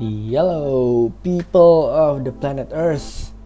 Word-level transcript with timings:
Hello, 0.00 1.12
people 1.20 1.92
of 1.92 2.24
the 2.24 2.32
planet 2.32 2.72
Earth. 2.72 3.36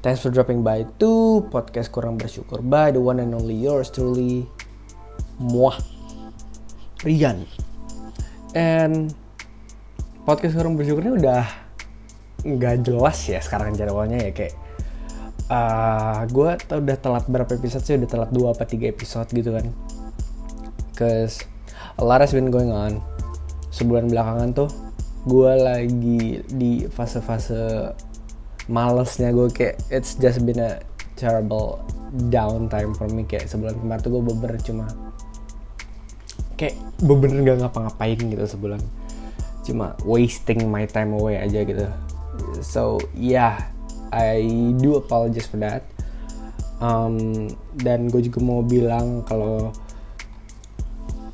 Thanks 0.00 0.24
for 0.24 0.32
dropping 0.32 0.64
by 0.64 0.88
to 0.96 1.44
podcast 1.52 1.92
kurang 1.92 2.16
bersyukur. 2.16 2.64
By 2.64 2.96
the 2.96 3.04
one 3.04 3.20
and 3.20 3.36
only 3.36 3.52
yours 3.52 3.92
truly, 3.92 4.48
muah, 5.36 5.76
Rian. 7.04 7.44
And 8.56 9.12
podcast 10.24 10.56
kurang 10.56 10.80
bersyukur 10.80 11.04
ini 11.04 11.20
udah 11.20 11.44
nggak 12.48 12.80
jelas 12.80 13.20
ya 13.28 13.44
sekarang 13.44 13.76
jadwalnya 13.76 14.24
ya 14.24 14.32
kayak 14.32 14.56
uh, 15.52 16.24
gue 16.32 16.80
udah 16.80 16.96
telat 16.96 17.28
berapa 17.28 17.52
episode 17.60 17.84
sih? 17.84 18.00
Udah 18.00 18.08
telat 18.08 18.32
dua 18.32 18.56
apa 18.56 18.64
tiga 18.64 18.88
episode 18.88 19.28
gitu 19.36 19.52
kan. 19.52 19.68
Cause 20.96 21.44
a 22.00 22.04
lot 22.08 22.24
has 22.24 22.32
been 22.32 22.48
going 22.48 22.72
on. 22.72 23.04
Sebulan 23.68 24.08
belakangan 24.08 24.56
tuh 24.56 24.89
gue 25.28 25.52
lagi 25.60 26.40
di 26.48 26.88
fase-fase 26.88 27.92
malesnya 28.70 29.34
gue 29.34 29.50
kayak 29.52 29.76
it's 29.92 30.16
just 30.16 30.40
been 30.46 30.60
a 30.62 30.80
terrible 31.18 31.84
downtime 32.32 32.96
for 32.96 33.10
me. 33.10 33.28
Kayak 33.28 33.52
sebulan 33.52 33.76
kemarin 33.80 34.00
tuh 34.00 34.10
gue 34.16 34.22
beber 34.24 34.52
cuma 34.64 34.86
kayak 36.56 36.76
bener 37.00 37.40
gak 37.44 37.58
ngapa-ngapain 37.64 38.20
gitu 38.20 38.44
sebulan. 38.44 38.80
Cuma 39.64 39.96
wasting 40.08 40.68
my 40.68 40.88
time 40.88 41.12
away 41.16 41.36
aja 41.36 41.64
gitu. 41.64 41.86
So 42.64 43.00
yeah 43.12 43.68
I 44.10 44.72
do 44.80 44.98
apologize 44.98 45.46
for 45.46 45.60
that. 45.60 45.84
Um, 46.80 47.46
dan 47.76 48.08
gue 48.08 48.24
juga 48.24 48.40
mau 48.40 48.64
bilang 48.64 49.20
kalau 49.28 49.68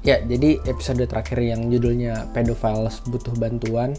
Ya, 0.06 0.22
jadi 0.22 0.62
episode 0.70 1.02
terakhir 1.02 1.42
yang 1.42 1.66
judulnya 1.66 2.30
Pedophiles 2.30 3.02
Butuh 3.10 3.34
Bantuan 3.42 3.98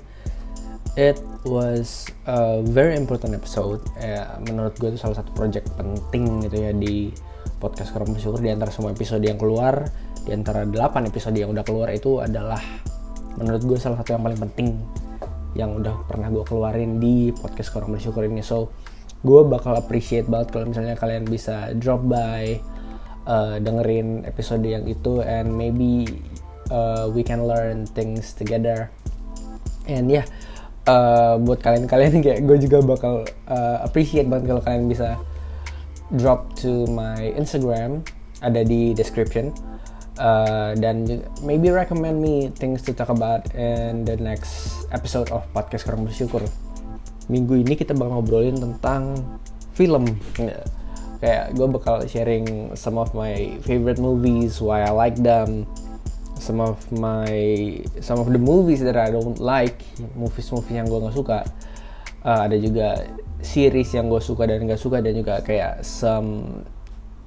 It 0.96 1.20
was 1.44 2.08
a 2.24 2.64
very 2.64 2.96
important 2.96 3.36
episode. 3.36 3.84
Ya, 4.00 4.40
Menurut 4.48 4.80
gue 4.80 4.96
itu 4.96 5.04
salah 5.04 5.20
satu 5.20 5.36
project 5.36 5.68
penting 5.76 6.48
gitu 6.48 6.64
ya 6.64 6.72
di 6.72 7.12
podcast 7.60 7.92
Kurang 7.92 8.16
Bersyukur. 8.16 8.40
Di 8.40 8.56
antara 8.56 8.72
semua 8.72 8.96
episode 8.96 9.20
yang 9.20 9.36
keluar 9.36 9.84
Di 10.24 10.32
antara 10.32 10.64
8 10.64 11.12
episode 11.12 11.36
yang 11.36 11.52
udah 11.52 11.68
keluar 11.68 11.92
itu 11.92 12.24
adalah 12.24 12.64
Menurut 13.36 13.68
gue 13.68 13.76
salah 13.76 14.00
satu 14.00 14.16
yang 14.16 14.24
paling 14.24 14.40
penting 14.40 14.80
Yang 15.60 15.84
udah 15.84 15.96
pernah 16.08 16.32
gue 16.32 16.48
keluarin 16.48 17.04
di 17.04 17.36
podcast 17.36 17.76
Kurang 17.76 17.92
Bersyukur 17.92 18.24
ini. 18.24 18.40
So, 18.40 18.72
gue 19.28 19.44
bakal 19.44 19.76
appreciate 19.76 20.32
banget 20.32 20.56
kalau 20.56 20.72
misalnya 20.72 20.96
kalian 20.96 21.28
bisa 21.28 21.76
drop 21.76 22.00
by 22.08 22.77
uh, 23.28 23.60
dengerin 23.60 24.24
episode 24.24 24.64
yang 24.64 24.88
itu 24.88 25.20
and 25.22 25.52
maybe 25.52 26.08
uh, 26.72 27.12
we 27.12 27.22
can 27.22 27.44
learn 27.46 27.84
things 27.92 28.32
together. 28.34 28.90
And 29.88 30.08
yeah, 30.08 30.26
uh, 30.88 31.36
buat 31.38 31.60
kalian-kalian 31.62 32.20
kayak 32.26 32.40
gue 32.48 32.58
juga 32.64 32.82
bakal 32.82 33.28
uh, 33.52 33.84
appreciate 33.84 34.32
banget 34.32 34.56
kalau 34.56 34.64
kalian 34.64 34.88
bisa 34.88 35.20
drop 36.16 36.56
to 36.56 36.88
my 36.88 37.36
Instagram 37.36 38.02
ada 38.40 38.64
di 38.64 38.96
description. 38.96 39.52
Uh, 40.18 40.74
dan 40.82 41.06
maybe 41.46 41.70
recommend 41.70 42.18
me 42.18 42.50
things 42.58 42.82
to 42.82 42.90
talk 42.90 43.14
about 43.14 43.46
in 43.54 44.02
the 44.02 44.18
next 44.18 44.74
episode 44.90 45.30
of 45.30 45.46
podcast 45.54 45.86
kurang 45.86 46.10
bersyukur. 46.10 46.42
Minggu 47.30 47.62
ini 47.62 47.78
kita 47.78 47.94
bakal 47.94 48.18
ngobrolin 48.18 48.58
tentang 48.58 49.14
film 49.78 50.10
kayak 51.18 51.54
gue 51.58 51.68
bakal 51.70 52.06
sharing 52.06 52.74
some 52.78 53.02
of 53.02 53.14
my 53.18 53.58
favorite 53.66 53.98
movies, 53.98 54.62
why 54.62 54.86
I 54.86 54.94
like 54.94 55.18
them, 55.18 55.66
some 56.38 56.62
of 56.62 56.78
my 56.94 57.30
some 58.02 58.22
of 58.22 58.30
the 58.30 58.42
movies 58.42 58.82
that 58.86 58.98
I 58.98 59.10
don't 59.10 59.42
like, 59.42 59.82
movies-movies 60.18 60.74
yang 60.74 60.88
gue 60.90 61.00
nggak 61.02 61.18
suka. 61.18 61.40
Uh, 62.26 62.50
ada 62.50 62.58
juga 62.60 63.08
series 63.40 63.94
yang 63.94 64.10
gue 64.10 64.20
suka 64.20 64.50
dan 64.50 64.66
nggak 64.66 64.82
suka 64.82 65.00
dan 65.00 65.14
juga 65.14 65.40
kayak 65.46 65.86
some 65.86 66.62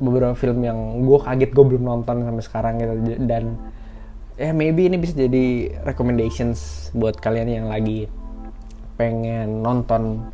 beberapa 0.01 0.33
film 0.33 0.65
yang 0.65 1.05
gue 1.05 1.19
kaget 1.21 1.51
gue 1.53 1.65
belum 1.65 1.85
nonton 1.85 2.25
sampai 2.25 2.45
sekarang 2.45 2.75
gitu 2.81 2.95
dan 3.29 3.61
ya 4.41 4.57
maybe 4.57 4.89
ini 4.89 4.97
bisa 4.97 5.13
jadi 5.13 5.77
recommendations 5.85 6.89
buat 6.97 7.21
kalian 7.21 7.49
yang 7.61 7.67
lagi 7.69 8.09
pengen 8.97 9.61
nonton 9.61 10.33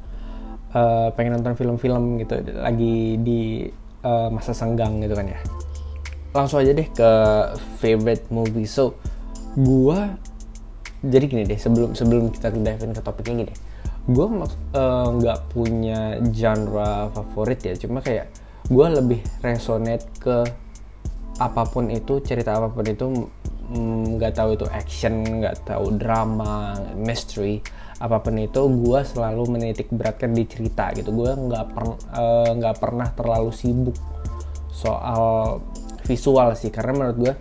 uh, 0.77 1.09
pengen 1.17 1.41
nonton 1.41 1.57
film-film 1.57 2.21
gitu 2.21 2.37
lagi 2.61 3.17
di 3.25 3.65
uh, 4.05 4.29
masa 4.29 4.53
senggang 4.53 5.01
gitu 5.01 5.17
kan 5.17 5.33
ya. 5.33 5.41
Langsung 6.37 6.61
aja 6.61 6.77
deh 6.77 6.89
ke 6.93 7.11
favorite 7.81 8.29
movie. 8.29 8.69
So 8.69 9.01
gua 9.57 10.21
jadi 11.01 11.25
gini 11.25 11.43
deh 11.49 11.57
sebelum 11.57 11.97
sebelum 11.97 12.29
kita 12.29 12.53
dive 12.53 12.93
ke 12.93 13.03
topik 13.03 13.33
ini 13.33 13.49
deh 13.49 13.59
gue 14.07 14.27
nggak 15.19 15.41
uh, 15.43 15.47
punya 15.51 16.23
genre 16.31 17.11
favorit 17.11 17.59
ya 17.67 17.75
cuma 17.75 17.99
kayak 17.99 18.31
gue 18.71 18.87
lebih 18.87 19.21
resonate 19.43 20.07
ke 20.23 20.47
apa 21.43 21.67
pun 21.67 21.91
itu 21.91 22.23
cerita 22.23 22.55
apa 22.55 22.71
pun 22.71 22.87
itu 22.87 23.07
nggak 24.15 24.33
mm, 24.33 24.39
tahu 24.39 24.55
itu 24.55 24.67
action 24.71 25.43
nggak 25.43 25.67
tahu 25.67 25.99
drama 25.99 26.79
mystery 26.95 27.59
apa 27.97 28.21
pun 28.21 28.37
itu 28.37 28.61
gue 28.61 29.01
selalu 29.09 29.57
menitik 29.57 29.89
beratkan 29.89 30.37
di 30.37 30.45
cerita 30.45 30.93
gitu. 30.93 31.13
Gue 31.13 31.33
nggak 31.33 31.65
per, 31.73 31.85
eh, 32.17 32.51
nggak 32.61 32.75
uh, 32.77 32.81
pernah 32.81 33.09
terlalu 33.17 33.51
sibuk 33.53 33.97
soal 34.69 35.59
visual 36.05 36.53
sih 36.53 36.69
karena 36.69 36.93
menurut 36.93 37.17
gue 37.17 37.33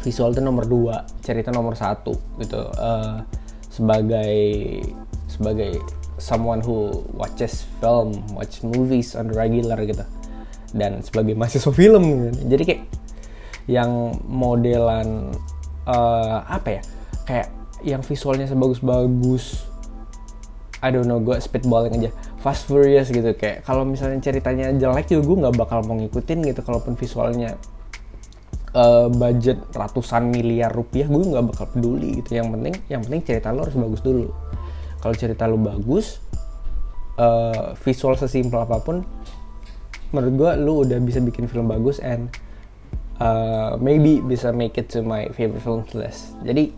visual 0.00 0.32
itu 0.32 0.40
nomor 0.40 0.64
dua 0.64 1.04
cerita 1.20 1.52
nomor 1.52 1.76
satu 1.76 2.16
gitu. 2.40 2.60
Uh, 2.80 3.20
sebagai 3.68 4.34
sebagai 5.28 5.82
someone 6.16 6.62
who 6.62 7.04
watches 7.18 7.66
film 7.82 8.14
watch 8.32 8.64
movies 8.64 9.12
on 9.12 9.28
regular 9.28 9.76
gitu. 9.84 10.04
Dan 10.74 11.04
sebagai 11.06 11.38
mahasiswa 11.38 11.70
film 11.70 12.02
gitu. 12.32 12.50
jadi 12.50 12.62
kayak 12.66 12.82
yang 13.64 14.20
modelan 14.28 15.32
uh, 15.88 16.44
apa 16.44 16.80
ya 16.80 16.82
kayak 17.24 17.48
yang 17.84 18.00
visualnya 18.00 18.48
sebagus-bagus 18.48 19.73
I 20.84 20.92
don't 20.92 21.08
know 21.08 21.16
gue 21.16 21.40
speedballing 21.40 21.96
aja. 21.96 22.12
Fast 22.44 22.68
Furious 22.68 23.08
gitu 23.08 23.32
kayak 23.32 23.64
kalau 23.64 23.88
misalnya 23.88 24.20
ceritanya 24.20 24.68
jelek 24.76 25.08
juga 25.08 25.22
gue 25.24 25.36
nggak 25.48 25.56
bakal 25.56 25.80
mau 25.88 25.96
ngikutin 25.96 26.44
gitu 26.44 26.60
kalaupun 26.60 26.92
visualnya 26.92 27.56
uh, 28.76 29.08
budget 29.08 29.64
ratusan 29.72 30.28
miliar 30.28 30.68
rupiah 30.68 31.08
gue 31.08 31.24
nggak 31.24 31.56
bakal 31.56 31.72
peduli 31.72 32.20
gitu. 32.20 32.36
Yang 32.36 32.48
penting 32.52 32.74
yang 32.92 33.00
penting 33.00 33.20
cerita 33.24 33.48
lo 33.56 33.64
harus 33.64 33.72
bagus 33.80 34.04
dulu. 34.04 34.28
Kalau 35.00 35.14
cerita 35.16 35.48
lo 35.48 35.56
bagus 35.56 36.20
uh, 37.16 37.72
visual 37.80 38.20
sesimpel 38.20 38.60
apa 38.60 38.76
pun 38.84 39.00
menurut 40.12 40.34
gue 40.36 40.50
lo 40.60 40.84
udah 40.84 41.00
bisa 41.00 41.18
bikin 41.24 41.48
film 41.48 41.66
bagus 41.72 41.96
and 42.04 42.28
uh, 43.24 43.80
maybe 43.80 44.20
bisa 44.20 44.52
make 44.52 44.76
it 44.76 44.92
to 44.92 45.00
my 45.00 45.32
favorite 45.32 45.64
films 45.64 45.96
list. 45.96 46.36
Jadi 46.44 46.76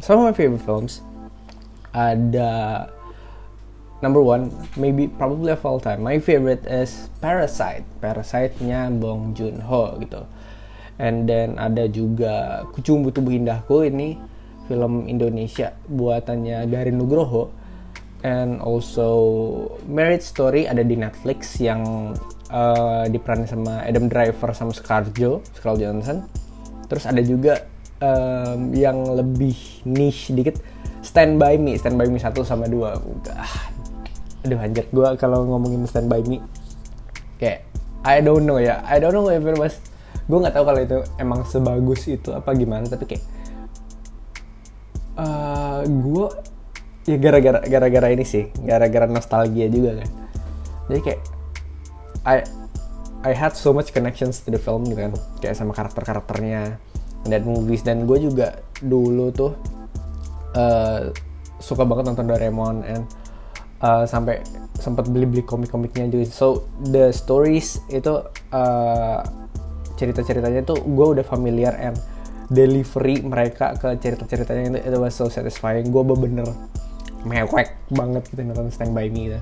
some 0.00 0.16
of 0.16 0.24
my 0.24 0.32
favorite 0.32 0.64
films 0.64 1.04
ada 1.92 2.88
number 4.00 4.22
one, 4.22 4.50
maybe 4.76 5.08
probably 5.08 5.52
of 5.52 5.64
all 5.66 5.80
time, 5.80 6.02
my 6.02 6.18
favorite 6.18 6.64
is 6.66 7.10
Parasite. 7.18 7.82
Parasite-nya 7.98 8.92
Bong 8.94 9.34
Joon-ho 9.34 9.98
gitu. 9.98 10.22
And 10.98 11.30
then 11.30 11.54
ada 11.62 11.86
juga 11.86 12.66
Kucumbu 12.74 13.14
Tubuh 13.14 13.30
Indahku 13.30 13.86
ini 13.86 14.18
film 14.66 15.06
Indonesia 15.06 15.74
buatannya 15.86 16.66
Garin 16.66 16.98
Nugroho. 16.98 17.54
And 18.26 18.58
also 18.58 19.06
Marriage 19.86 20.26
Story 20.26 20.66
ada 20.66 20.82
di 20.82 20.98
Netflix 20.98 21.62
yang 21.62 22.14
uh, 22.50 23.06
diperan 23.06 23.46
sama 23.46 23.86
Adam 23.86 24.10
Driver 24.10 24.50
sama 24.50 24.74
Scarjo, 24.74 25.38
Scarlett 25.54 25.86
Johansson. 25.86 26.26
Terus 26.90 27.06
ada 27.06 27.22
juga 27.22 27.62
um, 28.02 28.74
yang 28.74 29.06
lebih 29.14 29.54
niche 29.86 30.34
dikit 30.34 30.58
Stand 30.98 31.38
By 31.38 31.56
Me, 31.62 31.78
Stand 31.78 31.94
By 31.94 32.10
Me 32.10 32.18
1 32.18 32.34
sama 32.42 32.66
2. 32.66 33.30
Ah, 33.30 33.54
aduh 34.46 34.58
anjir. 34.60 34.86
Gue 34.90 35.06
kalau 35.18 35.46
ngomongin 35.46 35.86
Stand 35.88 36.06
By 36.06 36.22
Me 36.26 36.42
kayak 37.38 37.66
I 38.02 38.22
don't 38.22 38.44
know 38.46 38.58
ya. 38.58 38.82
I 38.86 39.02
don't 39.02 39.14
know 39.14 39.26
if 39.30 39.42
it 39.42 39.58
was 39.58 39.78
gue 40.28 40.38
nggak 40.38 40.54
tahu 40.54 40.64
kalau 40.68 40.80
itu 40.84 40.98
emang 41.16 41.40
sebagus 41.48 42.04
itu 42.04 42.36
apa 42.36 42.52
gimana 42.52 42.84
tapi 42.84 43.08
kayak 43.08 43.24
uh, 45.16 45.80
eh, 45.80 45.88
gue 45.88 46.26
ya 47.08 47.16
gara-gara 47.16 47.58
gara-gara 47.64 48.08
ini 48.12 48.24
sih. 48.26 48.52
Gara-gara 48.62 49.08
nostalgia 49.08 49.66
juga 49.66 50.04
kan. 50.04 50.10
Jadi 50.92 51.00
kayak 51.02 51.20
I 52.28 52.36
I 53.26 53.32
had 53.34 53.58
so 53.58 53.74
much 53.74 53.90
connections 53.90 54.44
to 54.46 54.54
the 54.54 54.60
film 54.60 54.86
gitu 54.86 55.00
kan. 55.00 55.12
Kayak 55.42 55.54
sama 55.58 55.72
karakter-karakternya 55.74 56.78
dan 57.26 57.42
movies. 57.42 57.82
Dan 57.82 58.06
gue 58.06 58.20
juga 58.22 58.62
dulu 58.78 59.34
tuh 59.34 59.52
uh, 60.54 61.10
suka 61.58 61.82
banget 61.82 62.14
nonton 62.14 62.26
Doraemon 62.30 62.86
and 62.86 63.04
uh, 63.82 64.04
sampai 64.06 64.42
sempat 64.78 65.10
beli-beli 65.10 65.42
komik-komiknya 65.42 66.10
juga. 66.10 66.26
So 66.30 66.46
the 66.82 67.10
stories 67.10 67.82
itu 67.90 68.22
uh, 68.54 69.18
cerita-ceritanya 69.98 70.62
tuh 70.62 70.78
gue 70.82 71.06
udah 71.18 71.24
familiar 71.26 71.74
and 71.74 71.98
delivery 72.48 73.20
mereka 73.20 73.76
ke 73.76 73.98
cerita-ceritanya 74.00 74.62
itu 74.72 74.78
itu 74.88 74.96
was 74.98 75.14
so 75.14 75.26
satisfying. 75.26 75.90
Gue 75.90 76.06
bener 76.06 76.46
mewek 77.26 77.74
banget 77.90 78.22
gitu 78.30 78.46
nonton 78.46 78.70
Stand 78.70 78.94
By 78.94 79.10
Me 79.10 79.34
gitu. 79.34 79.40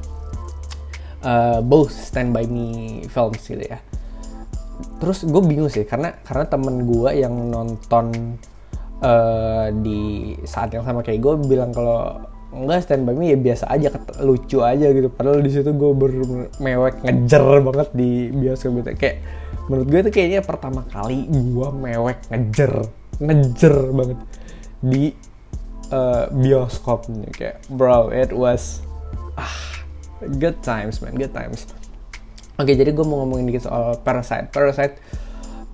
Uh, 1.26 1.58
both 1.60 1.92
Stand 1.92 2.32
By 2.32 2.48
Me 2.48 3.00
films 3.12 3.44
gitu 3.44 3.60
ya. 3.60 3.78
Terus 5.00 5.24
gue 5.24 5.42
bingung 5.44 5.68
sih 5.68 5.84
karena 5.84 6.16
karena 6.24 6.44
temen 6.48 6.84
gue 6.88 7.10
yang 7.16 7.32
nonton 7.52 8.36
uh, 9.00 9.68
di 9.84 10.32
saat 10.44 10.72
yang 10.72 10.84
sama 10.84 11.04
kayak 11.04 11.20
gue 11.20 11.34
bilang 11.44 11.72
kalau 11.72 12.16
enggak 12.54 12.86
stand 12.86 13.02
by 13.04 13.14
me 13.14 13.34
ya 13.34 13.38
biasa 13.38 13.64
aja 13.70 13.88
lucu 14.22 14.62
aja 14.62 14.86
gitu. 14.92 15.08
Padahal 15.10 15.42
di 15.42 15.50
situ 15.50 15.70
gue 15.74 15.90
bermewek 15.92 17.02
ngejer 17.02 17.44
banget 17.62 17.88
di 17.92 18.30
bioskop 18.30 18.80
gitu. 18.82 18.90
Kayak 18.94 19.16
menurut 19.66 19.86
gue 19.90 20.00
itu 20.06 20.10
kayaknya 20.14 20.40
pertama 20.46 20.86
kali 20.86 21.26
gue 21.30 21.68
mewek 21.74 22.18
ngejer 22.30 22.72
ngejer 23.18 23.74
banget 23.92 24.18
di 24.80 25.02
uh, 25.90 26.30
bioskopnya. 26.30 27.28
Kayak 27.34 27.56
bro 27.72 28.14
it 28.14 28.30
was 28.30 28.80
ah 29.34 29.82
good 30.38 30.56
times 30.62 31.02
man 31.02 31.18
good 31.18 31.34
times. 31.34 31.66
Oke 32.56 32.72
jadi 32.72 32.88
gue 32.94 33.04
mau 33.04 33.20
ngomongin 33.26 33.52
dikit 33.52 33.68
soal 33.68 34.00
Parasite. 34.00 34.48
Parasite 34.54 34.96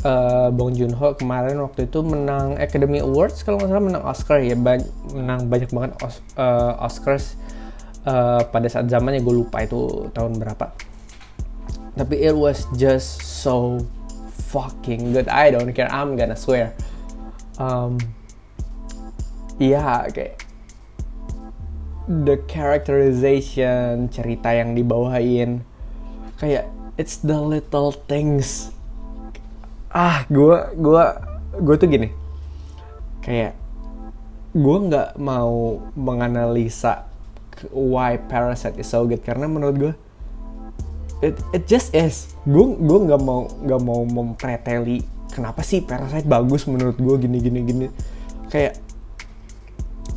uh, 0.03 0.49
Bong 0.55 0.75
Joon 0.75 0.95
Ho 0.95 1.15
kemarin 1.15 1.59
waktu 1.63 1.87
itu 1.87 2.03
menang 2.03 2.59
Academy 2.59 3.03
Awards 3.03 3.43
kalau 3.47 3.59
nggak 3.59 3.71
salah 3.71 3.85
menang 3.85 4.05
Oscar 4.05 4.39
ya 4.43 4.55
ba 4.59 4.79
menang 5.15 5.47
banyak 5.47 5.71
banget 5.71 5.93
os 6.03 6.23
uh, 6.39 6.79
Oscars 6.83 7.39
uh, 8.07 8.43
pada 8.47 8.67
saat 8.71 8.91
zamannya 8.91 9.23
gue 9.23 9.35
lupa 9.43 9.63
itu 9.63 10.11
tahun 10.15 10.39
berapa. 10.39 10.75
Tapi 11.93 12.15
it 12.25 12.33
was 12.33 12.65
just 12.81 13.21
so 13.21 13.79
fucking 14.49 15.13
good. 15.13 15.29
I 15.29 15.53
don't 15.53 15.71
care 15.77 15.89
I'm 15.93 16.17
gonna 16.17 16.39
swear. 16.39 16.73
Um, 17.61 18.01
ya 19.61 20.09
kayak 20.11 20.41
the 22.09 22.41
characterization 22.51 24.11
cerita 24.11 24.51
yang 24.51 24.75
dibawain 24.75 25.63
kayak 26.41 26.67
it's 26.99 27.23
the 27.23 27.39
little 27.39 27.95
things 28.11 28.75
ah 29.93 30.25
gue 30.27 30.57
gue 30.77 31.05
gue 31.61 31.75
tuh 31.77 31.89
gini. 31.89 32.09
Kayak 33.21 33.55
gue 34.53 34.77
nggak 34.89 35.17
mau 35.21 35.81
menganalisa 35.97 37.09
why 37.71 38.19
Parasite 38.19 38.81
is 38.81 38.89
so 38.89 39.05
good 39.05 39.23
karena 39.23 39.49
menurut 39.49 39.77
gue 39.77 39.93
it, 41.23 41.37
it 41.53 41.65
just 41.69 41.93
is. 41.93 42.33
Gue 42.49 42.75
gue 42.77 42.99
nggak 43.09 43.21
mau 43.21 43.47
nggak 43.47 43.81
mau 43.85 44.01
mempreteli 44.03 45.05
kenapa 45.31 45.61
sih 45.61 45.85
Parasite 45.85 46.27
bagus 46.27 46.67
menurut 46.67 46.97
gue 46.97 47.29
gini 47.29 47.39
gini 47.39 47.61
gini. 47.63 47.87
Kayak 48.49 48.81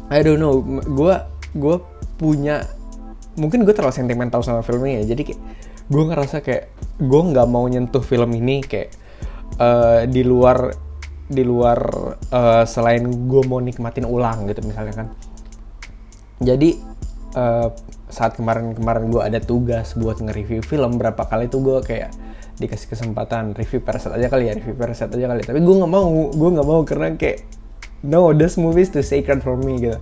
I 0.09 0.23
don't 0.23 0.39
know 0.39 0.63
gue 0.83 1.13
gue 1.55 1.75
punya 2.15 2.63
mungkin 3.35 3.67
gue 3.67 3.75
terlalu 3.75 3.91
sentimental 3.91 4.39
sama 4.39 4.63
film 4.63 4.87
ini 4.87 5.03
ya. 5.03 5.15
Jadi 5.15 5.21
kayak 5.31 5.41
gue 5.85 6.03
ngerasa 6.09 6.41
kayak 6.41 6.71
gue 6.97 7.21
nggak 7.35 7.47
mau 7.51 7.67
nyentuh 7.67 8.01
film 8.01 8.31
ini 8.33 8.63
kayak 8.63 9.04
uh, 9.59 10.03
di 10.07 10.21
luar 10.21 10.71
di 11.25 11.41
luar 11.41 11.79
uh, 12.29 12.63
selain 12.69 13.01
gue 13.01 13.43
mau 13.49 13.57
nikmatin 13.57 14.05
ulang 14.05 14.45
gitu 14.45 14.61
misalnya 14.61 14.93
kan. 14.93 15.07
Jadi 16.43 16.77
uh, 17.33 17.73
saat 18.05 18.37
kemarin-kemarin 18.37 19.09
gue 19.09 19.21
ada 19.23 19.39
tugas 19.41 19.97
buat 19.97 20.21
nge-review 20.21 20.61
film 20.61 21.01
berapa 21.01 21.25
kali 21.25 21.49
tuh 21.49 21.65
gue 21.65 21.77
kayak 21.81 22.13
dikasih 22.55 22.87
kesempatan 22.87 23.51
review 23.51 23.83
Parasite 23.83 24.15
aja 24.15 24.31
kali 24.31 24.47
ya 24.47 24.55
review 24.55 24.77
Parasite 24.77 25.11
aja 25.17 25.27
kali. 25.33 25.41
Tapi 25.43 25.59
gue 25.59 25.75
nggak 25.81 25.91
mau 25.91 26.07
gue 26.29 26.49
nggak 26.55 26.67
mau 26.67 26.81
karena 26.85 27.07
kayak 27.17 27.43
no 28.05 28.29
this 28.31 28.55
movie 28.61 28.85
is 28.85 28.93
too 28.93 29.01
sacred 29.01 29.41
for 29.41 29.57
me 29.57 29.81
gitu. 29.81 29.97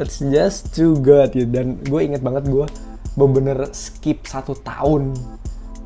It's 0.00 0.22
just 0.22 0.72
too 0.72 0.96
good 0.98 1.36
gitu. 1.36 1.50
Dan 1.50 1.82
gue 1.84 2.00
inget 2.00 2.24
banget 2.24 2.48
gue 2.48 2.66
bener-bener 3.18 3.68
skip 3.74 4.24
satu 4.24 4.54
tahun 4.62 5.12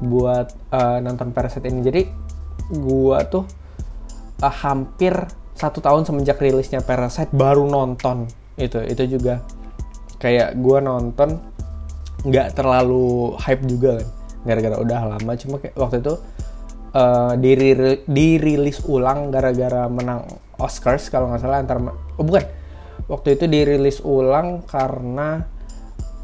buat 0.05 0.53
uh, 0.71 1.03
nonton 1.03 1.35
Parasite 1.35 1.67
ini. 1.67 1.81
Jadi 1.83 2.03
gua 2.73 3.25
tuh 3.29 3.45
uh, 4.41 4.55
hampir 4.65 5.13
satu 5.53 5.85
tahun 5.85 6.09
semenjak 6.09 6.41
rilisnya 6.41 6.81
Parasite 6.81 7.31
baru 7.37 7.69
nonton 7.69 8.27
itu. 8.57 8.81
Itu 8.83 9.05
juga 9.19 9.45
kayak 10.19 10.57
gua 10.59 10.81
nonton 10.81 11.39
nggak 12.23 12.55
terlalu 12.55 13.35
hype 13.43 13.67
juga 13.67 13.99
kan 13.99 14.09
gara-gara 14.43 14.77
udah 14.79 15.01
lama 15.07 15.33
cuma 15.39 15.59
kayak 15.59 15.75
waktu 15.79 16.03
itu 16.03 16.15
uh, 16.95 17.35
diri 17.39 18.03
dirilis 18.07 18.83
ulang 18.87 19.31
gara-gara 19.31 19.87
menang 19.87 20.27
Oscars 20.59 21.11
kalau 21.11 21.31
nggak 21.31 21.43
salah 21.43 21.59
antar 21.59 21.79
oh 21.83 22.25
bukan. 22.25 22.47
Waktu 23.11 23.35
itu 23.35 23.45
dirilis 23.51 23.99
ulang 24.07 24.63
karena 24.63 25.43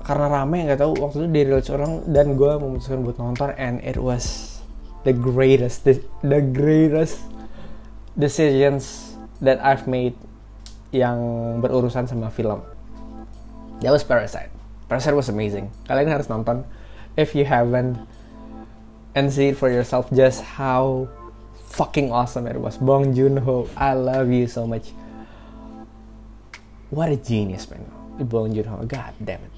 karena 0.06 0.26
rame 0.30 0.70
nggak 0.70 0.78
tahu. 0.78 0.92
Waktu 1.02 1.26
itu 1.26 1.28
dirilis 1.34 1.68
ulang 1.74 2.06
dan 2.06 2.38
gue 2.38 2.52
memutuskan 2.54 3.02
buat 3.02 3.18
nonton 3.18 3.50
and 3.58 3.82
it 3.82 3.98
was 3.98 4.57
the 5.04 5.12
greatest 5.12 5.84
the, 5.84 6.40
greatest 6.42 7.22
decisions 8.18 9.14
that 9.38 9.62
I've 9.62 9.86
made 9.86 10.18
yang 10.90 11.18
berurusan 11.62 12.08
sama 12.08 12.32
film. 12.32 12.64
That 13.84 13.94
was 13.94 14.02
Parasite. 14.02 14.50
Parasite 14.90 15.14
was 15.14 15.30
amazing. 15.30 15.70
Kalian 15.86 16.10
harus 16.10 16.26
nonton 16.26 16.66
if 17.14 17.36
you 17.36 17.46
haven't 17.46 18.00
and 19.14 19.30
see 19.30 19.54
it 19.54 19.56
for 19.58 19.70
yourself 19.70 20.10
just 20.10 20.42
how 20.42 21.06
fucking 21.70 22.10
awesome 22.10 22.48
it 22.48 22.58
was. 22.58 22.80
Bong 22.80 23.14
Joon-ho, 23.14 23.68
I 23.76 23.94
love 23.94 24.32
you 24.32 24.48
so 24.48 24.66
much. 24.66 24.90
What 26.90 27.12
a 27.12 27.18
genius, 27.20 27.68
man. 27.70 27.84
Bong 28.26 28.50
Joon-ho, 28.50 28.82
god 28.88 29.14
damn 29.22 29.44
it. 29.44 29.52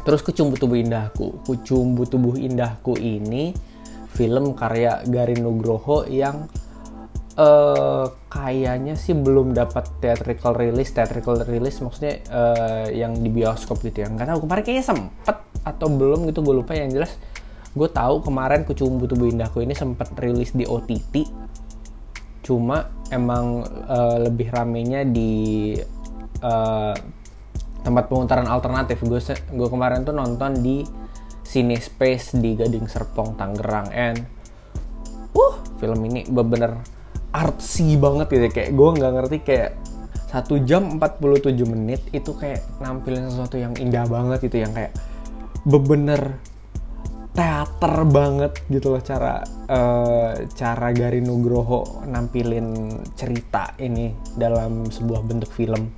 Terus 0.00 0.24
Kucumbu 0.24 0.56
Tubuh 0.56 0.80
Indahku. 0.80 1.44
Kucumbu 1.44 2.08
Tubuh 2.08 2.36
Indahku 2.40 2.96
ini 2.96 3.52
film 4.10 4.52
karya 4.58 5.00
Garin 5.06 5.40
Nugroho 5.46 6.04
yang 6.10 6.50
uh, 7.40 8.06
kayaknya 8.28 8.94
sih 8.98 9.14
belum 9.16 9.54
dapat 9.56 9.88
theatrical 10.02 10.52
release 10.56 10.92
theatrical 10.92 11.40
release 11.46 11.78
maksudnya 11.80 12.20
uh, 12.28 12.86
yang 12.90 13.16
di 13.16 13.30
bioskop 13.30 13.80
gitu 13.80 14.04
ya. 14.04 14.08
Nggak 14.10 14.34
tahu 14.34 14.40
kemarin 14.44 14.62
kayaknya 14.66 14.86
sempet 14.86 15.36
atau 15.62 15.86
belum 15.88 16.28
gitu 16.28 16.42
gue 16.42 16.54
lupa. 16.60 16.76
Yang 16.76 16.90
jelas 17.00 17.12
gue 17.70 17.88
tahu 17.88 18.26
kemarin 18.26 18.66
Kucumbu 18.66 19.06
Tubuh 19.06 19.30
Indahku 19.30 19.62
ini 19.62 19.78
sempat 19.78 20.10
rilis 20.18 20.50
di 20.50 20.66
OTT 20.66 21.46
cuma 22.40 22.90
emang 23.14 23.62
uh, 23.86 24.26
lebih 24.26 24.50
ramenya 24.50 25.06
di 25.06 25.76
uh, 26.42 26.94
tempat 27.80 28.04
pemutaran 28.10 28.48
alternatif. 28.50 29.00
Gue 29.06 29.22
gue 29.30 29.68
kemarin 29.70 30.02
tuh 30.02 30.12
nonton 30.16 30.58
di 30.58 30.82
Cine 31.50 31.82
Space 31.82 32.38
di 32.38 32.54
Gading 32.54 32.86
Serpong 32.86 33.34
Tangerang. 33.34 33.90
And 33.90 34.22
uh 35.34 35.58
film 35.82 36.06
ini 36.06 36.22
bener-bener 36.30 36.78
artsy 37.34 37.98
banget 37.98 38.30
gitu. 38.30 38.46
Kayak 38.54 38.70
gue 38.78 38.88
nggak 38.94 39.12
ngerti 39.18 39.36
kayak 39.42 39.70
satu 40.30 40.62
jam 40.62 41.02
47 41.02 41.58
menit 41.66 42.06
itu 42.14 42.30
kayak 42.38 42.62
nampilin 42.78 43.26
sesuatu 43.26 43.58
yang 43.58 43.74
indah 43.74 44.06
banget 44.06 44.46
itu 44.46 44.62
yang 44.62 44.70
kayak 44.70 44.94
bener 45.66 46.38
teater 47.34 47.94
banget 48.10 48.52
gitu 48.70 48.94
loh 48.94 49.02
cara 49.02 49.42
uh, 49.70 50.34
cara 50.54 50.94
Gari 50.94 51.22
Nugroho 51.22 52.06
nampilin 52.06 52.90
cerita 53.18 53.74
ini 53.82 54.14
dalam 54.38 54.86
sebuah 54.86 55.26
bentuk 55.26 55.50
film. 55.50 55.90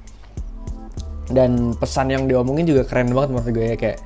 Dan 1.32 1.72
pesan 1.76 2.12
yang 2.12 2.24
diomongin 2.28 2.68
juga 2.68 2.84
keren 2.84 3.12
banget 3.12 3.30
menurut 3.36 3.52
gue 3.52 3.66
ya 3.72 3.76
kayak 3.76 3.98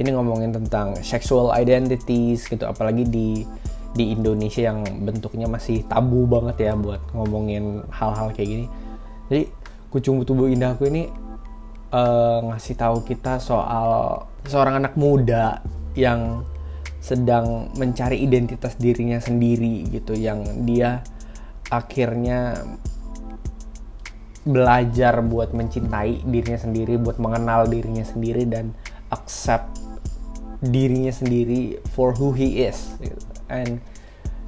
ini 0.00 0.16
ngomongin 0.16 0.56
tentang 0.56 0.96
sexual 1.04 1.52
identities 1.52 2.48
gitu 2.48 2.64
apalagi 2.64 3.04
di 3.04 3.44
di 3.90 4.14
Indonesia 4.14 4.70
yang 4.70 4.86
bentuknya 5.02 5.50
masih 5.50 5.82
tabu 5.84 6.24
banget 6.24 6.70
ya 6.70 6.72
buat 6.78 7.02
ngomongin 7.12 7.84
hal-hal 7.90 8.30
kayak 8.32 8.48
gini. 8.48 8.66
Jadi 9.28 9.42
kucing 9.90 10.22
tubuh 10.22 10.46
indahku 10.46 10.86
ini 10.86 11.10
uh, 11.90 12.38
ngasih 12.50 12.78
tahu 12.78 13.02
kita 13.02 13.42
soal 13.42 14.22
seorang 14.46 14.78
anak 14.82 14.94
muda 14.94 15.58
yang 15.98 16.46
sedang 17.02 17.72
mencari 17.74 18.22
identitas 18.22 18.76
dirinya 18.78 19.18
sendiri 19.18 19.88
gitu 19.90 20.14
yang 20.14 20.44
dia 20.68 21.02
akhirnya 21.72 22.60
belajar 24.44 25.20
buat 25.24 25.52
mencintai 25.52 26.24
dirinya 26.28 26.60
sendiri 26.60 26.96
buat 27.00 27.16
mengenal 27.16 27.68
dirinya 27.68 28.04
sendiri 28.04 28.44
dan 28.48 28.72
accept 29.12 29.79
dirinya 30.60 31.12
sendiri 31.12 31.80
for 31.96 32.12
who 32.12 32.32
he 32.36 32.64
is. 32.64 32.96
And 33.48 33.80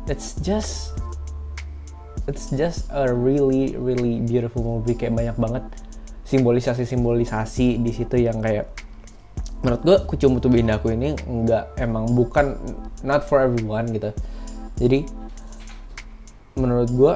it's 0.07 0.37
just 0.41 0.93
it's 2.29 2.53
just 2.53 2.87
a 2.93 3.09
really 3.09 3.75
really 3.81 4.21
beautiful 4.23 4.63
movie. 4.63 4.97
Kayak 4.97 5.17
banyak 5.17 5.37
banget 5.41 5.65
simbolisasi 6.29 6.85
simbolisasi 6.89 7.81
di 7.81 7.93
situ 7.93 8.17
yang 8.21 8.41
kayak 8.41 8.69
menurut 9.63 9.83
gue 9.85 9.97
kucing 10.11 10.35
butuh 10.35 10.51
Indaku 10.53 10.95
ini 10.95 11.15
nggak 11.17 11.79
emang 11.79 12.11
bukan 12.13 12.59
not 13.07 13.25
for 13.25 13.41
everyone 13.41 13.89
gitu. 13.95 14.11
Jadi 14.81 15.07
menurut 16.59 16.91
gue 16.93 17.15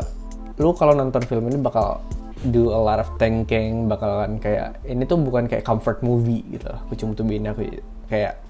lu 0.57 0.73
kalau 0.73 0.97
nonton 0.97 1.21
film 1.29 1.53
ini 1.53 1.61
bakal 1.61 2.01
do 2.49 2.73
a 2.73 2.81
lot 2.81 3.01
of 3.01 3.09
thinking 3.21 3.89
bakalan 3.89 4.41
kayak 4.41 4.81
ini 4.89 5.05
tuh 5.05 5.21
bukan 5.21 5.45
kayak 5.49 5.65
comfort 5.65 6.01
movie 6.01 6.45
gitu 6.49 6.69
loh 6.69 6.81
kucing 6.89 7.13
tuh 7.13 7.25
bina 7.25 7.53
aku 7.53 7.69
kayak 8.09 8.41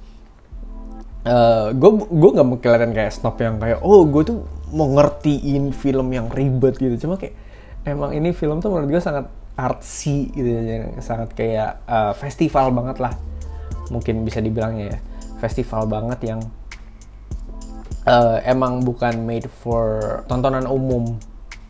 gue 1.75 1.91
uh, 1.91 2.07
gue 2.07 2.31
nggak 2.39 2.63
kelihatan 2.63 2.95
kayak 2.95 3.11
snob 3.11 3.35
yang 3.43 3.59
kayak 3.59 3.83
oh 3.83 4.07
gue 4.07 4.23
tuh 4.23 4.39
mau 4.71 4.87
ngertiin 4.95 5.75
film 5.75 6.15
yang 6.15 6.31
ribet 6.31 6.79
gitu. 6.79 7.07
Cuma 7.07 7.19
kayak 7.19 7.35
emang 7.83 8.15
ini 8.15 8.31
film 8.31 8.63
tuh 8.63 8.71
menurut 8.71 8.99
gue 8.99 9.03
sangat 9.03 9.27
artsy 9.57 10.31
gitu 10.31 10.47
ya 10.47 11.01
sangat 11.03 11.35
kayak 11.35 11.83
uh, 11.91 12.15
festival 12.15 12.71
banget 12.71 13.03
lah. 13.03 13.15
Mungkin 13.91 14.23
bisa 14.23 14.39
dibilangnya 14.39 14.95
ya. 14.95 14.99
Festival 15.43 15.85
banget 15.91 16.35
yang 16.35 16.41
uh, 18.07 18.39
emang 18.47 18.87
bukan 18.87 19.27
made 19.27 19.51
for 19.51 20.23
tontonan 20.31 20.65
umum 20.65 21.19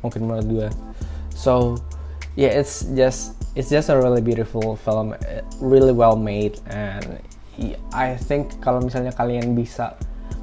mungkin 0.05 0.29
menurut 0.29 0.47
gue 0.47 0.69
so 1.33 1.81
yeah 2.39 2.53
it's 2.53 2.85
just 2.95 3.35
it's 3.57 3.73
just 3.73 3.89
a 3.89 3.97
really 3.97 4.21
beautiful 4.21 4.77
film 4.77 5.17
really 5.59 5.91
well 5.91 6.15
made 6.15 6.61
and 6.71 7.19
I 7.97 8.21
think 8.21 8.61
kalau 8.61 8.85
misalnya 8.85 9.13
kalian 9.17 9.57
bisa 9.57 9.97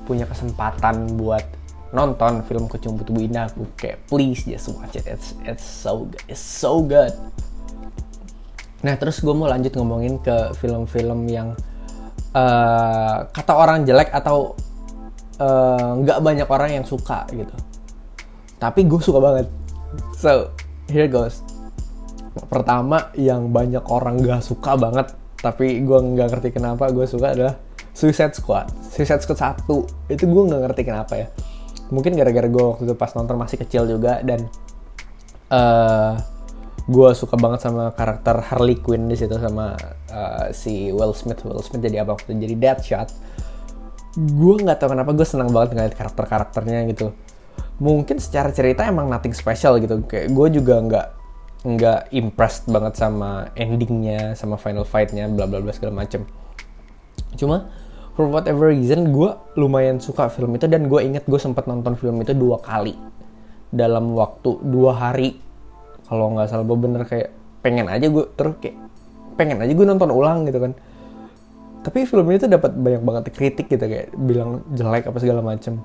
punya 0.03 0.25
kesempatan 0.25 1.15
buat 1.15 1.45
nonton 1.93 2.41
film 2.49 2.65
Kucing 2.65 2.97
Putih 2.97 3.29
Indah 3.29 3.45
aku 3.47 3.69
kayak 3.77 4.01
please 4.09 4.43
just 4.49 4.73
watch 4.73 4.97
it. 4.97 5.05
It's 5.05 5.37
it's 5.45 5.61
so 5.61 6.09
good 6.09 6.23
it's 6.25 6.41
so 6.41 6.81
good. 6.81 7.13
Nah 8.81 8.97
terus 8.97 9.21
gue 9.21 9.31
mau 9.31 9.45
lanjut 9.47 9.71
ngomongin 9.77 10.19
ke 10.19 10.57
film-film 10.57 11.29
yang 11.29 11.53
uh, 12.33 13.29
kata 13.29 13.53
orang 13.53 13.85
jelek 13.87 14.11
atau 14.11 14.57
eh, 15.39 15.89
nggak 16.03 16.19
uh, 16.19 16.23
banyak 16.23 16.47
orang 16.49 16.81
yang 16.81 16.85
suka 16.85 17.29
gitu. 17.31 17.53
Tapi 18.57 18.89
gue 18.89 18.99
suka 18.99 19.21
banget. 19.21 19.47
So 20.17 20.51
here 20.89 21.07
goes. 21.07 21.45
Pertama 22.49 23.13
yang 23.13 23.53
banyak 23.53 23.85
orang 23.93 24.17
gak 24.25 24.41
suka 24.41 24.73
banget 24.73 25.13
tapi 25.43 25.83
gue 25.83 25.99
nggak 25.99 26.27
ngerti 26.31 26.49
kenapa 26.55 26.87
gue 26.87 27.03
suka 27.03 27.35
adalah 27.35 27.59
Suicide 27.91 28.31
Squad. 28.31 28.71
Suicide 28.95 29.19
Squad 29.19 29.39
satu. 29.43 29.83
Itu 30.07 30.23
gue 30.23 30.43
nggak 30.47 30.61
ngerti 30.71 30.81
kenapa 30.87 31.19
ya. 31.19 31.27
Mungkin 31.91 32.15
gara-gara 32.15 32.47
gue 32.47 32.63
waktu 32.63 32.87
itu 32.87 32.95
pas 32.95 33.11
nonton 33.11 33.35
masih 33.35 33.59
kecil 33.59 33.83
juga 33.85 34.23
dan 34.23 34.47
uh, 35.51 35.59
eh, 35.59 36.13
gue 36.87 37.09
suka 37.11 37.35
banget 37.35 37.67
sama 37.67 37.91
karakter 37.91 38.39
Harley 38.39 38.79
Quinn 38.79 39.11
di 39.11 39.19
situ 39.19 39.35
sama 39.35 39.75
uh, 40.15 40.47
si 40.55 40.95
Will 40.95 41.11
Smith. 41.11 41.43
Will 41.43 41.59
Smith 41.59 41.83
jadi 41.83 42.07
apa 42.07 42.15
waktu 42.15 42.39
jadi 42.39 42.55
Deadshot. 42.55 43.11
Gue 44.15 44.55
nggak 44.63 44.79
tahu 44.79 44.95
kenapa 44.95 45.11
gue 45.11 45.27
senang 45.27 45.51
banget 45.51 45.75
ngeliat 45.75 45.93
karakter-karakternya 45.99 46.87
gitu. 46.87 47.11
Mungkin 47.83 48.15
secara 48.23 48.47
cerita 48.55 48.87
emang 48.87 49.11
nothing 49.11 49.35
special 49.35 49.75
gitu. 49.83 49.99
Kayak 50.07 50.31
gue 50.31 50.47
juga 50.55 50.75
nggak 50.79 51.07
nggak 51.63 52.11
impressed 52.11 52.67
banget 52.67 52.99
sama 52.99 53.47
endingnya 53.55 54.35
sama 54.35 54.59
final 54.59 54.83
fightnya 54.83 55.31
bla 55.31 55.47
bla 55.47 55.63
bla 55.63 55.71
segala 55.71 56.03
macem. 56.03 56.27
Cuma 57.39 57.71
for 58.19 58.27
whatever 58.27 58.69
reason 58.69 59.15
gue 59.15 59.31
lumayan 59.55 59.97
suka 59.97 60.27
film 60.27 60.59
itu 60.59 60.67
dan 60.67 60.91
gue 60.91 60.99
inget 60.99 61.23
gue 61.23 61.39
sempat 61.39 61.65
nonton 61.65 61.95
film 61.95 62.19
itu 62.19 62.35
dua 62.35 62.59
kali 62.59 62.93
dalam 63.71 64.11
waktu 64.11 64.59
dua 64.59 64.91
hari. 64.91 65.39
Kalau 66.03 66.35
nggak 66.35 66.51
salah 66.51 66.67
gue 66.67 66.77
bener 66.77 67.07
kayak 67.07 67.31
pengen 67.63 67.87
aja 67.87 68.11
gue 68.11 68.25
terus 68.35 68.59
kayak 68.59 68.77
pengen 69.39 69.63
aja 69.63 69.71
gue 69.71 69.87
nonton 69.87 70.11
ulang 70.11 70.43
gitu 70.43 70.59
kan. 70.59 70.75
Tapi 71.83 72.03
film 72.03 72.27
itu 72.31 72.47
dapat 72.47 72.75
banyak 72.75 73.03
banget 73.07 73.23
kritik 73.31 73.71
gitu 73.71 73.87
kayak 73.87 74.11
bilang 74.19 74.67
jelek 74.75 75.07
apa 75.07 75.17
segala 75.23 75.39
macem. 75.39 75.79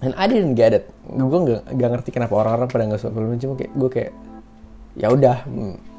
And 0.00 0.12
I 0.16 0.28
didn't 0.28 0.56
get 0.56 0.72
it. 0.72 0.88
Gue 1.12 1.60
nggak 1.68 1.90
ngerti 1.92 2.08
kenapa 2.08 2.40
orang-orang 2.40 2.68
pada 2.72 2.84
nggak 2.88 3.00
suka 3.04 3.12
film 3.12 3.36
ini 3.36 3.40
cuma 3.40 3.54
kayak 3.56 3.72
gue 3.76 3.90
kayak 3.92 4.12
ya 4.96 5.12
udah 5.12 5.44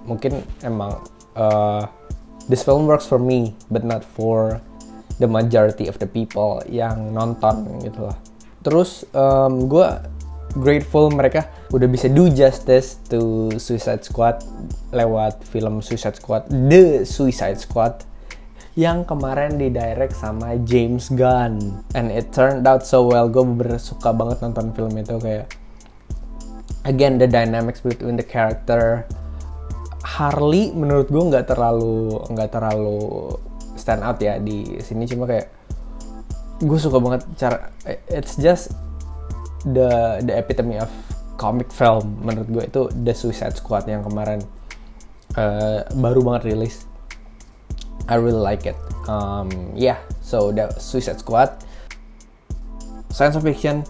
mungkin 0.10 0.42
emang 0.66 0.98
uh, 1.38 1.86
this 2.50 2.66
film 2.66 2.89
works 2.89 3.06
for 3.06 3.22
me 3.22 3.54
but 3.70 3.86
not 3.86 4.01
for 4.01 4.58
the 5.22 5.30
majority 5.30 5.86
of 5.89 5.98
the 6.01 6.10
people 6.10 6.62
yang 6.70 7.13
nonton 7.13 7.66
gitu 7.82 8.10
loh. 8.10 8.18
Terus 8.62 9.06
um, 9.13 9.70
gue 9.70 9.88
grateful 10.58 11.13
mereka 11.13 11.50
udah 11.70 11.88
bisa 11.89 12.10
do 12.10 12.30
justice 12.32 12.98
to 13.12 13.51
Suicide 13.62 14.01
Squad 14.01 14.42
lewat 14.94 15.44
film 15.46 15.84
Suicide 15.84 16.18
Squad, 16.18 16.50
The 16.50 17.06
Suicide 17.06 17.60
Squad 17.62 18.06
yang 18.77 19.10
kemarin 19.10 19.58
di 19.58 19.74
direct 19.74 20.13
sama 20.13 20.54
James 20.62 21.10
Gunn 21.10 21.82
and 21.98 22.13
it 22.13 22.30
turned 22.30 22.62
out 22.70 22.86
so 22.86 23.10
well 23.10 23.25
gue 23.25 23.42
bersuka 23.42 24.13
banget 24.13 24.38
nonton 24.46 24.70
film 24.77 24.94
itu 25.01 25.18
kayak 25.18 25.50
again 26.88 27.20
the 27.20 27.27
dynamics 27.27 27.84
between 27.84 28.15
the 28.15 28.24
character 28.24 29.03
Harley 30.08 30.72
menurut 30.72 31.12
gue 31.12 31.20
nggak 31.20 31.51
terlalu 31.51 32.15
nggak 32.32 32.50
terlalu 32.50 33.36
stand 33.75 34.01
out 34.01 34.17
ya 34.24 34.39
di 34.39 34.79
sini. 34.79 35.03
Cuma 35.03 35.27
kayak 35.27 35.51
gue 36.63 36.79
suka 36.79 36.98
banget 36.98 37.22
cara 37.38 37.70
it's 38.10 38.39
just 38.39 38.74
the 39.67 40.17
the 40.25 40.34
epitome 40.34 40.79
of 40.79 40.89
comic 41.38 41.70
film 41.70 42.17
menurut 42.25 42.50
gue 42.50 42.63
itu 42.65 42.82
The 43.06 43.13
Suicide 43.13 43.53
Squad 43.53 43.86
yang 43.86 44.01
kemarin 44.01 44.41
uh, 45.38 45.86
baru 46.00 46.24
banget 46.24 46.56
rilis. 46.56 46.88
I 48.08 48.15
really 48.15 48.39
like 48.39 48.63
it. 48.63 48.79
Um, 49.12 49.51
yeah 49.75 50.00
so 50.24 50.50
The 50.56 50.72
Suicide 50.79 51.20
Squad. 51.22 51.62
Science 53.13 53.38
fiction 53.39 53.86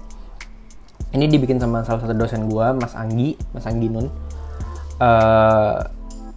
ini 1.18 1.26
dibikin 1.26 1.58
sama 1.58 1.82
salah 1.82 2.06
satu 2.06 2.14
dosen 2.14 2.46
gue 2.46 2.68
Mas 2.78 2.94
Anggi 2.94 3.34
Mas 3.52 3.66
Anggi 3.66 3.90
Nun. 3.90 4.08
Uh, 5.02 5.82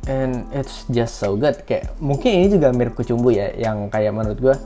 and 0.09 0.49
it's 0.57 0.89
just 0.89 1.21
so 1.21 1.37
good. 1.37 1.61
Kayak 1.69 1.93
mungkin 2.01 2.33
ini 2.33 2.47
juga 2.49 2.73
mirip 2.73 2.97
kecumbu 2.97 3.29
ya 3.37 3.53
yang 3.53 3.93
kayak 3.93 4.17
menurut 4.17 4.41
gue 4.41 4.57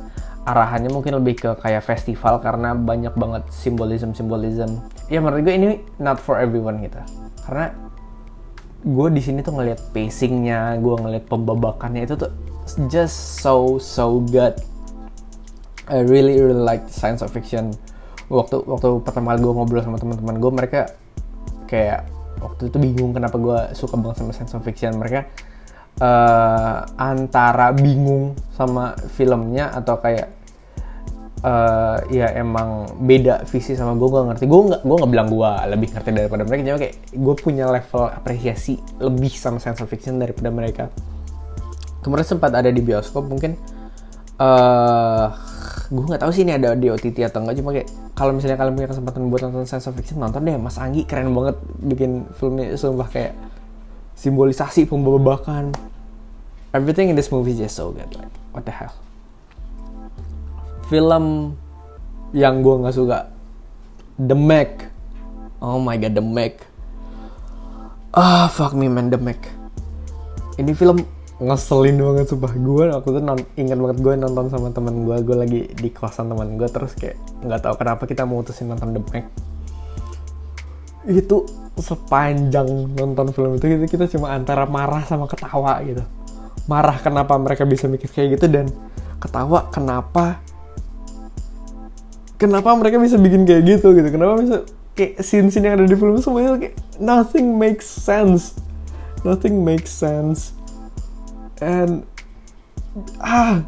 arahannya 0.47 0.93
mungkin 0.93 1.19
lebih 1.19 1.41
ke 1.41 1.51
kayak 1.59 1.83
festival 1.83 2.39
karena 2.39 2.77
banyak 2.77 3.17
banget 3.17 3.49
simbolism 3.49 4.13
simbolism 4.13 4.77
ya 5.09 5.17
menurut 5.25 5.41
gue 5.41 5.55
ini 5.57 5.69
not 5.99 6.23
for 6.23 6.39
everyone 6.39 6.79
gitu. 6.85 7.01
Karena 7.43 7.75
gue 8.85 9.09
di 9.11 9.23
sini 9.25 9.41
tuh 9.41 9.57
ngelihat 9.57 9.81
pacingnya 9.91 10.77
gue 10.79 10.95
ngelihat 10.95 11.25
pembabakannya 11.27 12.05
itu 12.07 12.15
tuh 12.15 12.31
just 12.87 13.43
so 13.43 13.81
so 13.83 14.23
good. 14.31 14.55
I 15.85 16.01
really 16.01 16.41
really 16.41 16.65
like 16.65 16.89
science 16.89 17.21
fiction 17.29 17.77
waktu 18.35 18.57
waktu 18.67 18.89
pertama 19.07 19.33
kali 19.33 19.41
gue 19.47 19.53
ngobrol 19.55 19.83
sama 19.87 19.97
teman-teman 20.03 20.37
gue 20.43 20.51
mereka 20.51 20.81
kayak 21.71 22.11
waktu 22.43 22.69
itu 22.69 22.77
bingung 22.77 23.15
kenapa 23.15 23.37
gue 23.39 23.59
suka 23.73 23.95
banget 23.97 24.21
sama 24.21 24.31
science 24.35 24.55
fiction. 24.61 24.93
Mereka 24.99 25.21
uh, 26.03 26.79
antara 26.99 27.71
bingung 27.73 28.35
sama 28.53 28.99
filmnya 29.15 29.71
atau 29.73 29.97
kayak 30.03 30.29
uh, 31.41 31.99
ya 32.13 32.35
emang 32.37 32.91
beda 33.01 33.47
visi 33.49 33.79
sama 33.79 33.97
gue 33.97 34.09
gue 34.11 34.23
ngerti. 34.29 34.45
Gue 34.45 34.61
nggak 34.75 34.83
gue 34.85 34.97
nggak 35.01 35.13
bilang 35.13 35.29
gue 35.31 35.51
lebih 35.73 35.89
ngerti 35.95 36.09
daripada 36.13 36.43
mereka 36.45 36.63
cuma 36.67 36.79
kayak 36.81 36.97
gue 37.15 37.35
punya 37.41 37.65
level 37.71 38.05
apresiasi 38.11 38.75
lebih 39.01 39.33
sama 39.33 39.57
science 39.63 39.83
fiction 39.87 40.19
daripada 40.21 40.51
mereka. 40.51 40.85
Kemarin 42.05 42.27
sempat 42.27 42.53
ada 42.53 42.69
di 42.69 42.85
bioskop 42.85 43.25
mungkin 43.25 43.57
uh, 44.37 45.33
gue 45.91 46.05
nggak 46.05 46.23
tahu 46.25 46.33
sih 46.33 46.43
ini 46.49 46.57
ada 46.57 46.73
di 46.73 46.89
OTT 46.89 47.29
atau 47.29 47.45
enggak 47.45 47.61
cuma 47.61 47.71
kayak 47.77 47.89
kalau 48.17 48.33
misalnya 48.33 48.57
kalian 48.57 48.75
punya 48.79 48.89
kesempatan 48.89 49.21
buat 49.29 49.41
nonton 49.45 49.69
science 49.69 49.89
fiction 49.93 50.21
nonton 50.21 50.41
deh. 50.45 50.57
Mas 50.57 50.81
Anggi 50.81 51.05
keren 51.05 51.33
banget 51.33 51.57
bikin 51.85 52.29
filmnya 52.37 52.73
sumpah 52.77 53.09
kayak 53.09 53.33
simbolisasi 54.17 54.89
pembabakan. 54.89 55.77
Everything 56.75 57.13
in 57.13 57.17
this 57.17 57.31
movie 57.31 57.55
just 57.55 57.79
so 57.79 57.95
good 57.95 58.09
like 58.17 58.33
what 58.57 58.65
the 58.65 58.75
hell. 58.75 58.97
Film 60.89 61.57
yang 62.35 62.67
gue 62.67 62.75
nggak 62.83 62.97
suka 62.99 63.31
The 64.19 64.35
Meg 64.35 64.91
oh 65.63 65.79
my 65.79 65.95
god 65.95 66.19
The 66.19 66.25
Meg 66.25 66.59
ah 68.11 68.19
oh, 68.19 68.47
fuck 68.51 68.75
me 68.75 68.91
man 68.91 69.07
The 69.07 69.19
Meg 69.23 69.39
ini 70.59 70.75
film 70.75 71.03
ngeselin 71.43 71.99
banget 71.99 72.27
sumpah. 72.31 72.53
Gue 72.55 72.85
aku 72.95 73.19
tuh 73.19 73.23
non, 73.23 73.41
ingat 73.59 73.79
banget 73.79 73.99
gue 74.03 74.15
nonton 74.15 74.47
sama 74.53 74.71
teman 74.71 75.03
gue 75.03 75.17
gue 75.27 75.37
lagi 75.37 75.61
di 75.75 75.89
kosan 75.91 76.31
teman 76.31 76.55
gue 76.55 76.69
terus 76.71 76.95
kayak 76.95 77.19
nggak 77.43 77.61
tahu 77.63 77.75
kenapa 77.75 78.03
kita 78.07 78.23
mutusin 78.23 78.71
nonton 78.71 78.95
The 78.95 79.03
Meg 79.11 79.27
itu 81.05 81.45
sepanjang 81.77 82.97
nonton 82.97 83.35
film 83.37 83.61
itu 83.61 83.67
kita, 83.67 83.85
kita 83.91 84.05
cuma 84.17 84.33
antara 84.33 84.65
marah 84.65 85.03
sama 85.05 85.29
ketawa 85.29 85.83
gitu. 85.85 86.01
Marah 86.65 86.97
kenapa 87.03 87.37
mereka 87.37 87.69
bisa 87.69 87.91
mikir 87.91 88.09
kayak 88.09 88.39
gitu 88.41 88.47
dan 88.49 88.73
ketawa 89.21 89.69
kenapa 89.69 90.41
kenapa 92.41 92.73
mereka 92.79 92.97
bisa 92.97 93.21
bikin 93.21 93.45
kayak 93.45 93.69
gitu 93.69 93.93
gitu. 93.93 94.09
Kenapa 94.09 94.41
bisa 94.41 94.57
kayak 94.95 95.21
scene-scene 95.21 95.67
yang 95.67 95.77
ada 95.83 95.85
di 95.85 95.99
film 95.99 96.17
semuanya 96.23 96.57
kayak 96.57 96.79
nothing 97.03 97.59
makes 97.59 97.85
sense. 97.85 98.57
Nothing 99.27 99.61
makes 99.61 99.93
sense 99.93 100.57
and 101.63 102.07
ah 103.23 103.63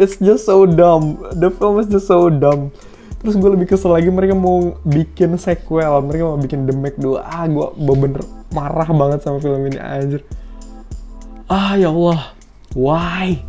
it's 0.00 0.18
just 0.18 0.44
so 0.48 0.64
dumb. 0.64 1.20
The 1.36 1.52
film 1.52 1.80
is 1.80 1.88
just 1.88 2.08
so 2.08 2.28
dumb. 2.32 2.72
Terus 3.18 3.34
gue 3.34 3.50
lebih 3.50 3.66
kesel 3.66 3.92
lagi 3.92 4.08
mereka 4.14 4.32
mau 4.32 4.78
bikin 4.86 5.34
sequel. 5.36 5.98
Mereka 6.06 6.22
mau 6.22 6.38
bikin 6.38 6.70
The 6.70 6.74
Meg 6.74 6.96
2 7.02 7.18
ah 7.18 7.44
gue 7.50 7.94
bener 7.98 8.22
marah 8.54 8.88
banget 8.88 9.26
sama 9.26 9.42
film 9.42 9.66
ini 9.66 9.78
anjir. 9.78 10.22
Ah 11.50 11.74
ya 11.74 11.90
Allah. 11.90 12.32
Why? 12.78 13.42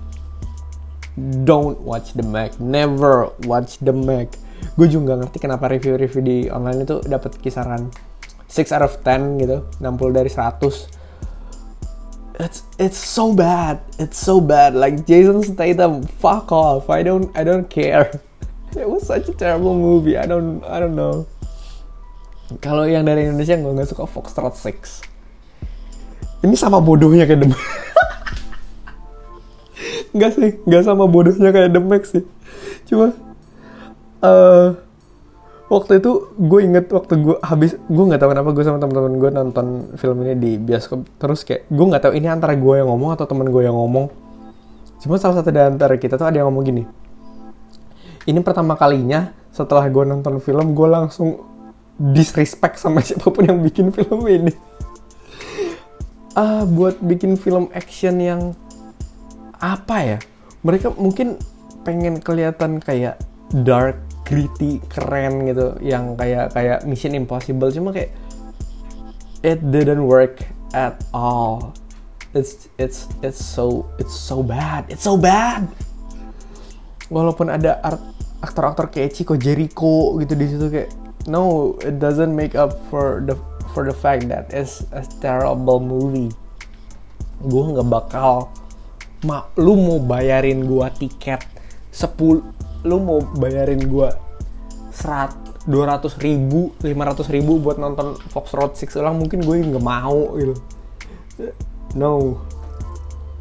Don't 1.44 1.84
watch 1.84 2.16
The 2.16 2.24
Meg 2.24 2.58
never 2.58 3.36
watch 3.44 3.78
The 3.84 3.92
Meg 3.92 4.32
gue 4.80 4.88
juga 4.88 5.16
gak 5.16 5.20
ngerti 5.28 5.38
kenapa 5.44 5.68
review-review 5.72 6.22
di 6.24 6.38
online 6.48 6.88
itu 6.88 7.04
dapat 7.04 7.36
kisaran 7.40 7.92
6 8.48 8.76
out 8.76 8.84
of 8.88 8.94
10 9.04 9.44
gitu. 9.44 9.68
60 9.84 10.16
dari 10.16 10.32
100 10.32 10.99
it's 12.40 12.64
it's 12.80 12.98
so 12.98 13.36
bad. 13.36 13.84
It's 14.00 14.18
so 14.18 14.40
bad. 14.40 14.74
Like 14.74 15.06
Jason 15.06 15.44
Statham 15.44 16.04
fuck 16.08 16.52
off. 16.52 16.90
I 16.90 17.04
don't 17.04 17.30
I 17.36 17.44
don't 17.44 17.70
care. 17.70 18.10
It 18.70 18.86
was 18.86 19.10
such 19.10 19.26
a 19.26 19.34
terrible 19.34 19.74
movie. 19.74 20.14
I 20.14 20.30
don't 20.30 20.62
I 20.64 20.78
don't 20.78 20.94
know. 20.94 21.26
Kalau 22.62 22.86
yang 22.86 23.06
dari 23.06 23.26
Indonesia 23.26 23.58
gue 23.58 23.74
nggak 23.74 23.90
suka 23.90 24.06
Foxtrot 24.06 24.54
6 24.58 25.10
ini 26.40 26.56
sama 26.56 26.80
bodohnya 26.80 27.28
kayak 27.28 27.44
The 27.44 27.48
Enggak 30.16 30.32
sih, 30.40 30.52
nggak 30.64 30.84
sama 30.88 31.04
bodohnya 31.06 31.52
kayak 31.52 31.76
Max 31.84 32.16
sih. 32.16 32.24
Cuma 32.88 33.12
uh, 34.24 34.80
waktu 35.70 36.02
itu 36.02 36.34
gue 36.34 36.60
inget 36.66 36.90
waktu 36.90 37.14
gue 37.22 37.38
habis 37.46 37.78
gue 37.78 38.04
nggak 38.10 38.20
tahu 38.20 38.30
kenapa 38.34 38.50
gue 38.58 38.64
sama 38.66 38.82
teman-teman 38.82 39.14
gue 39.22 39.30
nonton 39.30 39.68
film 40.02 40.18
ini 40.26 40.34
di 40.36 40.52
bioskop. 40.58 41.06
Terus 41.22 41.46
kayak 41.46 41.70
gue 41.70 41.86
nggak 41.86 42.04
tahu 42.10 42.14
ini 42.18 42.28
antara 42.28 42.58
gue 42.58 42.74
yang 42.82 42.90
ngomong 42.90 43.14
atau 43.14 43.30
teman 43.30 43.48
gue 43.48 43.62
yang 43.62 43.78
ngomong. 43.78 44.10
Cuma 45.00 45.16
salah 45.22 45.40
satu 45.40 45.54
dari 45.54 45.70
antara 45.70 45.96
kita 45.96 46.18
tuh 46.18 46.26
ada 46.26 46.42
yang 46.42 46.50
ngomong 46.50 46.66
gini. 46.66 46.84
Ini 48.26 48.42
pertama 48.42 48.76
kalinya 48.76 49.32
setelah 49.54 49.86
gue 49.88 50.04
nonton 50.10 50.42
film 50.42 50.74
gue 50.74 50.88
langsung 50.90 51.46
disrespect 52.02 52.82
sama 52.82 53.00
siapa 53.06 53.30
pun 53.30 53.46
yang 53.46 53.62
bikin 53.62 53.94
film 53.94 54.26
ini. 54.26 54.52
Ah 56.34 56.62
uh, 56.62 56.64
buat 56.66 56.98
bikin 56.98 57.38
film 57.38 57.70
action 57.78 58.18
yang 58.18 58.58
apa 59.62 59.98
ya? 60.02 60.18
Mereka 60.66 60.98
mungkin 60.98 61.38
pengen 61.86 62.20
kelihatan 62.20 62.82
kayak 62.82 63.22
dark 63.54 64.09
gritty 64.30 64.78
keren 64.86 65.50
gitu. 65.50 65.74
Yang 65.82 66.06
kayak 66.22 66.46
kayak 66.54 66.80
Mission 66.86 67.18
Impossible. 67.18 67.74
Cuma 67.74 67.90
kayak 67.90 68.14
it 69.42 69.58
didn't 69.74 70.06
work 70.06 70.46
at 70.78 71.02
all. 71.10 71.74
It's 72.38 72.70
it's 72.78 73.10
it's 73.26 73.42
so 73.42 73.90
it's 73.98 74.14
so 74.14 74.46
bad. 74.46 74.86
It's 74.94 75.02
so 75.02 75.18
bad. 75.18 75.66
Walaupun 77.10 77.50
ada 77.50 77.82
aktor-aktor 78.46 78.94
kayak 78.94 79.18
Chico 79.18 79.34
Jericho 79.34 80.22
gitu 80.22 80.38
di 80.38 80.46
situ 80.46 80.70
kayak 80.70 80.94
no 81.26 81.74
it 81.82 81.98
doesn't 81.98 82.32
make 82.32 82.54
up 82.54 82.78
for 82.94 83.26
the 83.26 83.34
for 83.74 83.82
the 83.82 83.94
fact 83.98 84.30
that 84.30 84.46
it's 84.54 84.86
a 84.94 85.02
terrible 85.18 85.82
movie. 85.82 86.30
Gue 87.42 87.74
nggak 87.74 87.90
bakal 87.90 88.54
ma 89.28 89.44
lu 89.60 89.76
mau 89.76 90.00
bayarin 90.00 90.64
gua 90.64 90.88
tiket 90.88 91.44
10 91.92 92.40
lu 92.88 93.00
mau 93.04 93.20
bayarin 93.20 93.80
gue 93.80 94.10
serat 94.96 95.36
dua 95.68 95.96
ratus 95.96 96.18
ribu 96.18 96.72
lima 96.82 97.06
ratus 97.12 97.28
ribu 97.28 97.60
buat 97.60 97.78
nonton 97.78 98.16
Fox 98.32 98.56
Road 98.56 98.74
Six 98.80 98.96
ulang 98.96 99.20
mungkin 99.20 99.44
gue 99.44 99.56
nggak 99.60 99.84
mau 99.84 100.34
gitu. 100.40 100.56
No. 101.94 102.40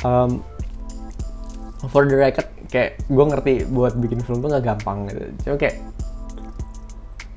Um, 0.06 0.42
for 1.90 2.06
the 2.06 2.18
record 2.18 2.46
kayak 2.68 3.00
gue 3.06 3.24
ngerti 3.24 3.52
buat 3.70 3.96
bikin 3.96 4.20
film 4.22 4.42
tuh 4.42 4.50
nggak 4.50 4.64
gampang 4.66 5.08
gitu. 5.08 5.24
Cuma 5.46 5.56
kayak 5.56 5.76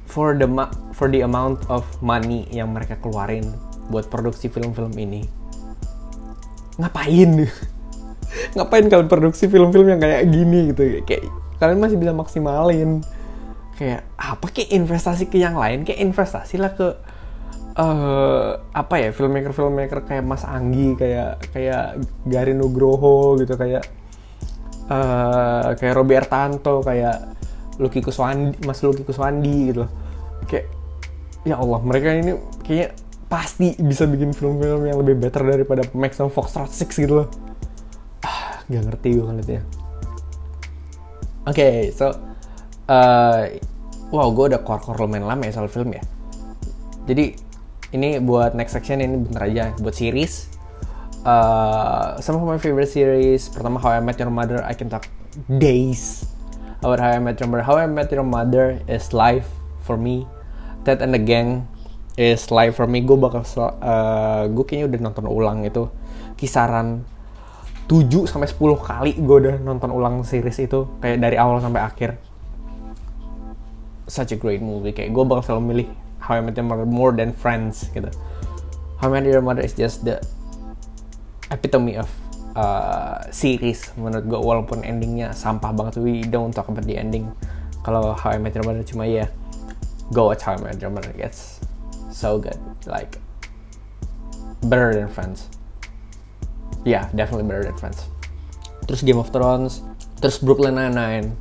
for 0.09 0.35
the 0.35 0.47
for 0.91 1.07
the 1.07 1.23
amount 1.23 1.63
of 1.71 1.87
money 2.03 2.49
yang 2.51 2.75
mereka 2.75 2.99
keluarin 2.99 3.47
buat 3.87 4.11
produksi 4.11 4.51
film-film 4.51 4.91
ini 4.97 5.23
ngapain? 6.79 7.31
Ngapain 8.55 8.87
kalian 8.87 9.11
produksi 9.11 9.47
film-film 9.51 9.91
yang 9.91 10.01
kayak 10.01 10.27
gini 10.31 10.71
gitu? 10.71 11.03
Kayak 11.03 11.29
kalian 11.61 11.77
masih 11.77 12.01
bisa 12.01 12.09
maksimalin. 12.09 13.05
Kayak 13.77 14.01
apa 14.17 14.45
kayak 14.49 14.73
investasi 14.73 15.29
ke 15.29 15.37
yang 15.37 15.53
lain? 15.53 15.85
Kayak 15.85 16.01
investasi 16.09 16.57
lah 16.57 16.73
ke 16.73 16.97
uh, 17.77 18.57
apa 18.73 18.95
ya 18.97 19.09
filmmaker 19.13 19.53
filmmaker 19.53 20.01
kayak 20.09 20.25
Mas 20.25 20.41
Anggi 20.41 20.97
kayak 20.97 21.53
kayak 21.53 22.01
Garin 22.25 22.57
Nugroho 22.57 23.37
gitu 23.37 23.53
kayak 23.53 23.85
uh, 24.89 25.77
kayak 25.77 25.93
Robert 25.93 26.27
Tanto 26.33 26.81
kayak 26.81 27.37
Lucky 27.77 28.01
Kuswandi 28.01 28.57
Mas 28.65 28.81
Lucky 28.81 29.05
Kuswandi 29.05 29.69
gitu 29.69 29.85
loh. 29.85 29.91
Kayak 30.49 30.65
ya 31.45 31.61
Allah 31.61 31.79
mereka 31.85 32.09
ini 32.17 32.33
kayaknya 32.65 32.97
pasti 33.29 33.77
bisa 33.79 34.09
bikin 34.09 34.33
film-film 34.33 34.89
yang 34.89 34.97
lebih 34.97 35.15
better 35.15 35.45
daripada 35.45 35.85
Max 35.95 36.19
sama 36.19 36.33
Fox 36.33 36.57
6 36.57 36.89
gitu 37.05 37.21
loh. 37.21 37.27
Ah 38.25 38.65
gak 38.65 38.81
ngerti 38.81 39.17
gue 39.17 39.25
ngeliatnya 39.25 39.80
Oke, 41.41 41.57
okay, 41.57 41.77
so 41.89 42.13
uh, 42.85 43.49
wow, 44.13 44.29
gue 44.29 44.53
udah 44.53 44.61
core-core 44.61 45.01
lumayan 45.01 45.25
lama 45.25 45.49
ya 45.49 45.57
soal 45.57 45.73
film 45.73 45.89
ya. 45.97 46.03
Jadi 47.09 47.33
ini 47.97 48.21
buat 48.21 48.53
next 48.53 48.77
section 48.77 49.01
ini 49.01 49.25
bentar 49.25 49.49
aja 49.49 49.73
buat 49.81 49.97
series. 49.97 50.53
Uh, 51.25 52.13
some 52.21 52.37
of 52.37 52.45
my 52.45 52.61
favorite 52.61 52.93
series. 52.93 53.49
Pertama 53.49 53.81
How 53.81 53.97
I 53.97 54.05
Met 54.05 54.21
Your 54.21 54.29
Mother, 54.29 54.61
I 54.61 54.77
can 54.77 54.85
talk 54.85 55.09
days 55.49 56.29
about 56.85 57.01
How 57.01 57.17
I 57.17 57.17
Met 57.17 57.41
Your 57.41 57.49
Mother. 57.49 57.65
How 57.65 57.81
I 57.81 57.89
Met 57.89 58.13
Your 58.13 58.21
Mother 58.21 58.77
is 58.85 59.09
life 59.09 59.49
for 59.81 59.97
me. 59.97 60.29
Ted 60.85 61.01
and 61.01 61.09
the 61.09 61.21
Gang 61.21 61.65
is 62.21 62.53
life 62.53 62.77
for 62.77 62.85
me. 62.85 63.01
Gue 63.01 63.17
bakal, 63.17 63.41
uh, 63.81 64.45
gue 64.45 64.63
kayaknya 64.69 64.93
udah 64.93 64.99
nonton 65.09 65.25
ulang 65.25 65.65
itu 65.65 65.89
kisaran 66.37 67.01
7 67.91 68.07
sampai 68.23 68.47
10 68.47 68.55
kali 68.87 69.11
gue 69.19 69.37
udah 69.43 69.55
nonton 69.59 69.91
ulang 69.91 70.23
series 70.23 70.63
itu 70.63 70.87
kayak 71.03 71.19
dari 71.19 71.35
awal 71.35 71.59
sampai 71.59 71.83
akhir. 71.83 72.15
Such 74.07 74.31
a 74.31 74.39
great 74.39 74.63
movie. 74.63 74.95
Kayak 74.95 75.11
gue 75.11 75.23
bakal 75.27 75.43
selalu 75.43 75.63
milih 75.75 75.87
How 76.23 76.39
I 76.39 76.41
Met 76.47 76.55
Your 76.55 76.71
Mother 76.71 76.87
more 76.87 77.11
than 77.11 77.35
Friends 77.35 77.91
gitu. 77.91 78.07
How 79.03 79.11
I 79.11 79.19
Met 79.19 79.27
Your 79.27 79.43
Mother 79.43 79.59
is 79.59 79.75
just 79.75 80.07
the 80.07 80.23
epitome 81.51 81.99
of 81.99 82.07
uh, 82.55 83.27
series 83.27 83.91
menurut 83.99 84.23
gue 84.23 84.39
walaupun 84.39 84.87
endingnya 84.87 85.35
sampah 85.35 85.75
banget. 85.75 85.99
We 85.99 86.23
don't 86.23 86.55
talk 86.55 86.71
about 86.71 86.87
the 86.87 86.95
ending. 86.95 87.27
Kalau 87.83 88.15
How 88.15 88.31
I 88.31 88.39
Met 88.39 88.55
Your 88.55 88.63
Mother 88.63 88.87
cuma 88.87 89.03
ya 89.03 89.27
yeah, 89.27 89.29
go 90.15 90.31
watch 90.31 90.47
How 90.47 90.55
I 90.55 90.63
Met 90.63 90.79
Your 90.79 90.95
Mother. 90.95 91.11
It's 91.19 91.59
so 92.07 92.39
good. 92.39 92.55
Like 92.87 93.19
better 94.63 94.95
than 94.95 95.11
Friends 95.11 95.51
yeah, 96.85 97.09
definitely 97.13 97.47
better 97.47 97.63
than 97.63 97.77
Friends. 97.77 98.07
Terus 98.87 99.01
Game 99.01 99.17
of 99.17 99.29
Thrones, 99.29 99.85
terus 100.19 100.41
Brooklyn 100.41 100.75
Nine-Nine. 100.75 101.33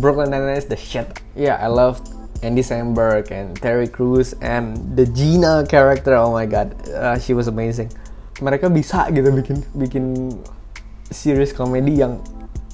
Brooklyn 0.00 0.30
Nine-Nine 0.30 0.56
is 0.56 0.66
the 0.66 0.78
shit. 0.78 1.06
Yeah, 1.34 1.58
I 1.60 1.68
love 1.68 2.00
Andy 2.44 2.62
Samberg 2.62 3.30
and 3.32 3.56
Terry 3.56 3.88
Crews 3.88 4.36
and 4.44 4.76
the 4.96 5.06
Gina 5.06 5.64
character. 5.68 6.14
Oh 6.14 6.32
my 6.32 6.46
god, 6.46 6.76
uh, 6.92 7.18
she 7.18 7.34
was 7.34 7.48
amazing. 7.48 7.90
Mereka 8.38 8.68
bisa 8.70 9.08
gitu 9.14 9.30
bikin 9.30 9.62
bikin 9.74 10.04
series 11.10 11.54
komedi 11.54 12.02
yang 12.02 12.18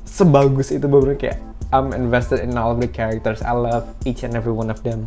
sebagus 0.08 0.72
itu 0.72 0.88
bener 0.88 1.14
kayak 1.14 1.38
I'm 1.70 1.94
invested 1.94 2.42
in 2.42 2.58
all 2.58 2.74
of 2.74 2.82
the 2.82 2.90
characters. 2.90 3.46
I 3.46 3.54
love 3.54 3.86
each 4.02 4.26
and 4.26 4.34
every 4.34 4.50
one 4.50 4.74
of 4.74 4.82
them. 4.82 5.06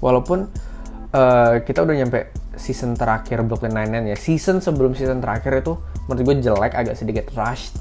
Walaupun 0.00 0.48
uh, 1.12 1.60
kita 1.60 1.84
udah 1.84 1.94
nyampe 1.94 2.32
season 2.60 2.94
terakhir 2.98 3.42
Brooklyn 3.46 3.74
Nine-Nine 3.74 4.14
ya. 4.14 4.18
Season 4.18 4.58
sebelum 4.58 4.94
season 4.94 5.22
terakhir 5.22 5.62
itu 5.62 5.78
menurut 6.06 6.22
gue 6.24 6.34
jelek, 6.44 6.72
agak 6.74 6.94
sedikit 6.98 7.30
rushed, 7.34 7.78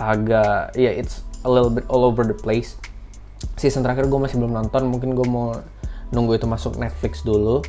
agak 0.00 0.72
ya 0.74 0.90
yeah, 0.90 0.94
it's 0.94 1.22
a 1.42 1.50
little 1.50 1.70
bit 1.70 1.86
all 1.90 2.06
over 2.06 2.22
the 2.22 2.36
place. 2.36 2.78
Season 3.58 3.82
terakhir 3.82 4.06
gue 4.06 4.20
masih 4.20 4.38
belum 4.38 4.54
nonton, 4.54 4.86
mungkin 4.88 5.14
gue 5.18 5.26
mau 5.26 5.58
nunggu 6.12 6.38
itu 6.38 6.46
masuk 6.46 6.78
Netflix 6.78 7.24
dulu. 7.24 7.64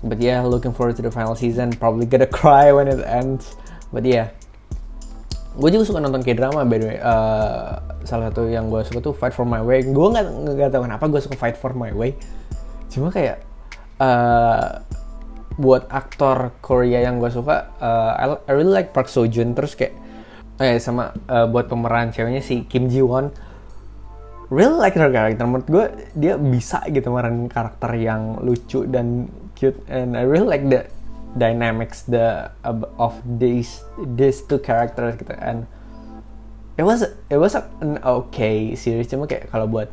But 0.00 0.22
yeah, 0.22 0.40
looking 0.46 0.72
forward 0.72 0.96
to 0.96 1.04
the 1.04 1.12
final 1.12 1.36
season. 1.36 1.74
Probably 1.76 2.06
gonna 2.08 2.30
cry 2.40 2.72
when 2.72 2.88
it 2.88 3.02
ends. 3.04 3.58
But 3.90 4.06
yeah, 4.06 4.32
gue 5.58 5.68
juga 5.68 5.84
suka 5.84 5.98
nonton 5.98 6.22
K-drama 6.22 6.62
by 6.64 6.78
the 6.78 6.86
way. 6.94 6.98
Uh, 7.02 7.76
salah 8.06 8.30
satu 8.30 8.48
yang 8.48 8.70
gue 8.70 8.80
suka 8.86 9.02
tuh 9.02 9.12
Fight 9.12 9.34
for 9.34 9.44
My 9.44 9.60
Way. 9.60 9.90
Gue 9.90 10.06
nggak 10.08 10.24
nggak 10.56 10.70
tahu 10.72 10.82
kenapa 10.86 11.04
gue 11.10 11.20
suka 11.20 11.36
Fight 11.36 11.58
for 11.58 11.74
My 11.74 11.92
Way. 11.92 12.16
Cuma 12.88 13.12
kayak 13.12 13.44
uh, 14.00 14.80
buat 15.58 15.90
aktor 15.90 16.54
Korea 16.62 17.02
yang 17.02 17.18
gue 17.18 17.30
suka 17.32 17.74
uh, 17.82 18.12
I, 18.14 18.24
I 18.46 18.52
really 18.54 18.74
like 18.74 18.94
Park 18.94 19.10
Seo 19.10 19.26
Joon 19.26 19.54
terus 19.56 19.74
kayak 19.74 19.96
eh 20.60 20.76
sama 20.76 21.16
uh, 21.26 21.48
buat 21.48 21.72
pemeran 21.72 22.12
ceweknya 22.12 22.44
si 22.44 22.68
Kim 22.68 22.86
Ji 22.92 23.00
Won 23.00 23.32
really 24.50 24.76
like 24.76 24.98
her 24.98 25.08
character. 25.08 25.46
Menurut 25.46 25.66
gue 25.70 25.86
dia 26.18 26.34
bisa 26.36 26.82
gitu 26.90 27.08
meranin 27.08 27.46
karakter 27.46 27.94
yang 27.96 28.42
lucu 28.42 28.84
dan 28.84 29.30
cute. 29.54 29.78
And 29.86 30.18
I 30.18 30.26
really 30.26 30.50
like 30.50 30.66
the 30.66 30.90
dynamics 31.38 32.02
the 32.10 32.50
of 32.98 33.14
these 33.24 33.86
these 34.18 34.42
two 34.44 34.58
characters 34.60 35.16
gitu. 35.16 35.32
And 35.38 35.64
it 36.76 36.84
was 36.84 37.06
it 37.30 37.38
was 37.38 37.54
an 37.56 38.02
okay 38.02 38.74
series. 38.74 39.08
Cuma 39.08 39.30
kayak 39.30 39.48
kalau 39.54 39.70
buat 39.70 39.88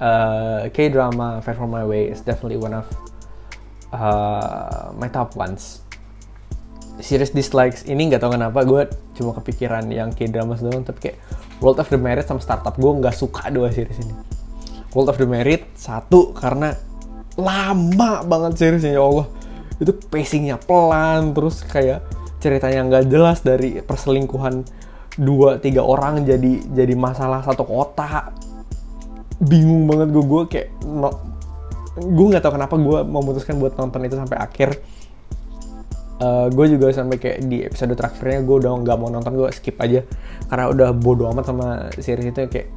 uh, 0.00 0.72
K-drama 0.72 1.44
Far 1.44 1.54
From 1.54 1.70
My 1.70 1.84
Way 1.84 2.10
is 2.10 2.24
definitely 2.24 2.58
one 2.58 2.72
of 2.72 2.88
uh, 3.92 4.90
my 4.96 5.08
top 5.12 5.36
ones. 5.36 5.84
Series 7.00 7.32
dislikes 7.32 7.88
ini 7.88 8.12
nggak 8.12 8.20
tahu 8.20 8.36
kenapa 8.36 8.64
gue 8.68 8.88
cuma 9.16 9.32
kepikiran 9.36 9.88
yang 9.88 10.12
K-drama 10.12 10.56
doang 10.60 10.84
tapi 10.84 11.08
kayak 11.08 11.18
World 11.62 11.80
of 11.80 11.88
the 11.88 11.96
Merit 11.96 12.28
sama 12.28 12.40
Startup 12.40 12.74
gue 12.74 12.92
nggak 13.00 13.16
suka 13.16 13.48
dua 13.48 13.72
series 13.72 13.96
ini. 14.00 14.14
World 14.92 15.12
of 15.12 15.16
the 15.16 15.28
Merit 15.28 15.72
satu 15.72 16.36
karena 16.36 16.76
lama 17.40 18.20
banget 18.28 18.60
seriesnya 18.60 19.00
ya 19.00 19.02
Allah 19.02 19.26
itu 19.80 19.92
pacingnya 20.12 20.60
pelan 20.60 21.32
terus 21.32 21.64
kayak 21.64 22.04
ceritanya 22.44 22.84
nggak 22.86 23.04
jelas 23.08 23.40
dari 23.40 23.80
perselingkuhan 23.80 24.66
dua 25.16 25.56
tiga 25.60 25.80
orang 25.80 26.28
jadi 26.28 26.60
jadi 26.72 26.92
masalah 26.92 27.40
satu 27.40 27.64
kota 27.64 28.32
bingung 29.42 29.88
banget 29.88 30.08
gue 30.12 30.24
gue 30.24 30.42
kayak 30.48 30.68
gue 31.96 32.26
nggak 32.32 32.40
tahu 32.40 32.56
kenapa 32.56 32.74
gue 32.80 32.98
memutuskan 33.04 33.60
buat 33.60 33.76
nonton 33.76 34.00
itu 34.08 34.16
sampai 34.16 34.38
akhir. 34.40 34.80
Uh, 36.22 36.46
gue 36.54 36.78
juga 36.78 36.94
sampai 36.94 37.18
kayak 37.18 37.38
di 37.50 37.66
episode 37.66 37.98
terakhirnya 37.98 38.46
gue 38.46 38.56
udah 38.62 38.70
nggak 38.86 38.96
mau 38.96 39.10
nonton 39.12 39.32
gue 39.36 39.48
skip 39.52 39.76
aja. 39.82 40.00
Karena 40.48 40.72
udah 40.72 40.88
bodo 40.96 41.28
amat 41.28 41.44
sama 41.44 41.66
series 41.98 42.32
itu 42.32 42.40
kayak 42.48 42.68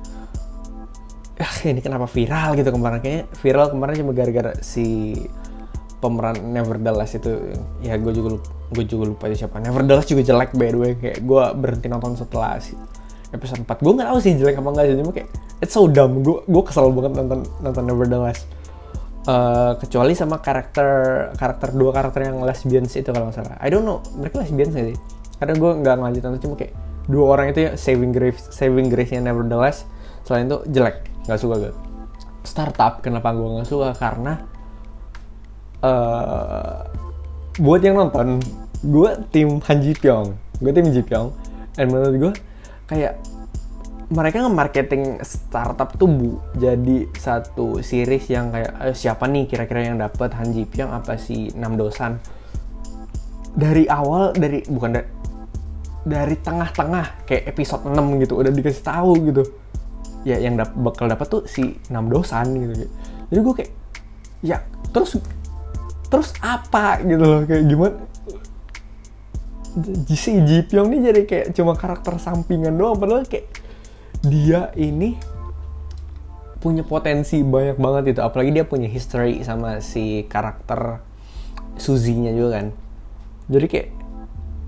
ah 1.35 1.55
ini 1.67 1.79
kenapa 1.83 2.07
viral 2.11 2.59
gitu 2.59 2.69
kemarin? 2.75 2.99
Kayaknya 2.99 3.23
viral 3.39 3.67
kemarin 3.71 3.93
cuma 4.03 4.11
gara-gara 4.11 4.51
si 4.59 5.15
pemeran 6.03 6.35
Nevertheless 6.51 7.15
itu. 7.15 7.31
Ya 7.79 7.95
gue 7.95 8.11
juga 8.11 8.35
lupa, 8.35 8.49
gue 8.75 8.83
juga 8.83 9.03
lupa 9.15 9.23
itu 9.31 9.47
siapa. 9.47 9.63
Nevertheless 9.63 10.07
juga 10.11 10.21
jelek 10.27 10.51
by 10.59 10.69
the 10.73 10.79
way. 10.79 10.91
Kayak 10.99 11.23
gue 11.23 11.43
berhenti 11.55 11.87
nonton 11.87 12.19
setelah 12.19 12.59
si 12.59 12.75
episode 13.31 13.67
4 13.67 13.83
gue 13.83 13.93
nggak 13.99 14.07
tahu 14.15 14.19
sih 14.23 14.31
jelek 14.39 14.63
apa 14.63 14.69
enggak 14.71 14.85
sih 14.87 14.95
cuma 14.99 15.11
kayak 15.15 15.29
it's 15.63 15.71
so 15.71 15.87
dumb. 15.87 16.19
Gue 16.25 16.43
gue 16.43 16.63
kesel 16.67 16.91
banget 16.91 17.13
nonton 17.13 17.39
nonton 17.63 17.83
Nevertheless 17.87 18.54
uh, 19.25 19.73
kecuali 19.77 20.13
sama 20.13 20.39
karakter 20.39 20.87
karakter 21.35 21.69
dua 21.73 21.91
karakter 21.91 22.31
yang 22.31 22.41
lesbians 22.41 22.93
itu 22.95 23.09
kalau 23.09 23.29
nggak 23.29 23.37
salah. 23.41 23.57
I 23.61 23.69
don't 23.69 23.85
know 23.85 24.01
mereka 24.17 24.41
lesbians 24.41 24.73
gak 24.73 24.93
sih? 24.93 24.97
Karena 25.35 25.53
gue 25.59 25.71
nggak 25.83 25.95
ngelanjut 25.99 26.21
nonton 26.23 26.41
cuma 26.47 26.55
kayak 26.55 26.73
dua 27.05 27.25
orang 27.37 27.53
itu 27.53 27.59
ya 27.69 27.71
saving 27.77 28.09
grace 28.15 28.49
saving 28.49 28.87
grace 28.89 29.11
nya 29.13 29.21
Nevertheless. 29.21 29.85
Selain 30.25 30.49
itu 30.49 30.57
jelek 30.71 31.05
nggak 31.25 31.39
suka 31.41 31.55
gue 31.57 31.73
startup 32.45 33.01
kenapa 33.01 33.33
gue 33.33 33.45
nggak 33.59 33.67
suka? 33.67 33.89
Karena 33.97 34.39
uh, 35.81 36.85
buat 37.59 37.81
yang 37.81 37.97
nonton 37.99 38.39
gue 38.85 39.09
tim 39.33 39.59
Han 39.59 39.77
Ji 39.81 39.93
Pyong. 39.97 40.37
Gue 40.61 40.71
tim 40.71 40.87
Ji 40.93 41.01
Pyong. 41.01 41.33
Dan 41.75 41.91
menurut 41.91 42.15
gue 42.15 42.31
kayak 42.87 43.19
mereka 44.15 44.47
nge-marketing 44.47 45.19
startup 45.21 45.91
tuh 45.99 46.07
bu 46.07 46.31
jadi 46.55 47.11
satu 47.19 47.83
series 47.83 48.31
yang 48.31 48.55
kayak 48.55 48.71
eh, 48.79 48.95
siapa 48.95 49.27
nih 49.27 49.43
kira-kira 49.45 49.91
yang 49.91 49.99
dapat 49.99 50.31
Han 50.39 50.55
Ji 50.55 50.63
Pyong 50.63 50.95
apa 50.95 51.19
si 51.19 51.51
Nam 51.53 51.75
Dosan 51.75 52.15
dari 53.55 53.87
awal 53.87 54.35
dari 54.35 54.63
bukan 54.67 54.91
dari 54.95 55.07
dari 56.05 56.37
tengah-tengah 56.37 57.25
kayak 57.25 57.49
episode 57.49 57.89
6 57.89 58.21
gitu 58.21 58.37
udah 58.37 58.53
dikasih 58.53 58.83
tahu 58.85 59.11
gitu. 59.25 59.43
Ya 60.21 60.37
yang 60.37 60.57
dap 60.57 60.73
bakal 60.77 61.09
dapat 61.09 61.27
tuh 61.29 61.43
si 61.49 61.81
enam 61.89 62.09
dosan 62.09 62.53
gitu. 62.53 62.85
Jadi 63.33 63.39
gue 63.41 63.53
kayak 63.57 63.71
ya 64.45 64.57
terus 64.93 65.17
terus 66.09 66.29
apa 66.45 67.01
gitu 67.01 67.25
loh 67.25 67.41
kayak 67.49 67.63
gimana? 67.65 67.97
Si 70.13 70.31
Ji 70.45 70.63
Pyong 70.63 70.93
ini 70.93 71.09
jadi 71.09 71.21
kayak 71.25 71.47
cuma 71.57 71.73
karakter 71.73 72.21
sampingan 72.21 72.77
doang 72.77 72.95
padahal 72.95 73.25
kayak 73.25 73.64
dia 74.25 74.73
ini 74.75 75.15
punya 76.59 76.81
potensi 76.81 77.45
banyak 77.45 77.77
banget 77.77 78.17
itu 78.17 78.21
apalagi 78.25 78.49
dia 78.49 78.65
punya 78.65 78.89
history 78.89 79.45
sama 79.45 79.85
si 79.85 80.25
karakter 80.25 80.97
Suzy-nya 81.75 82.31
juga 82.31 82.63
kan. 82.63 82.67
Jadi 83.51 83.65
kayak 83.67 83.89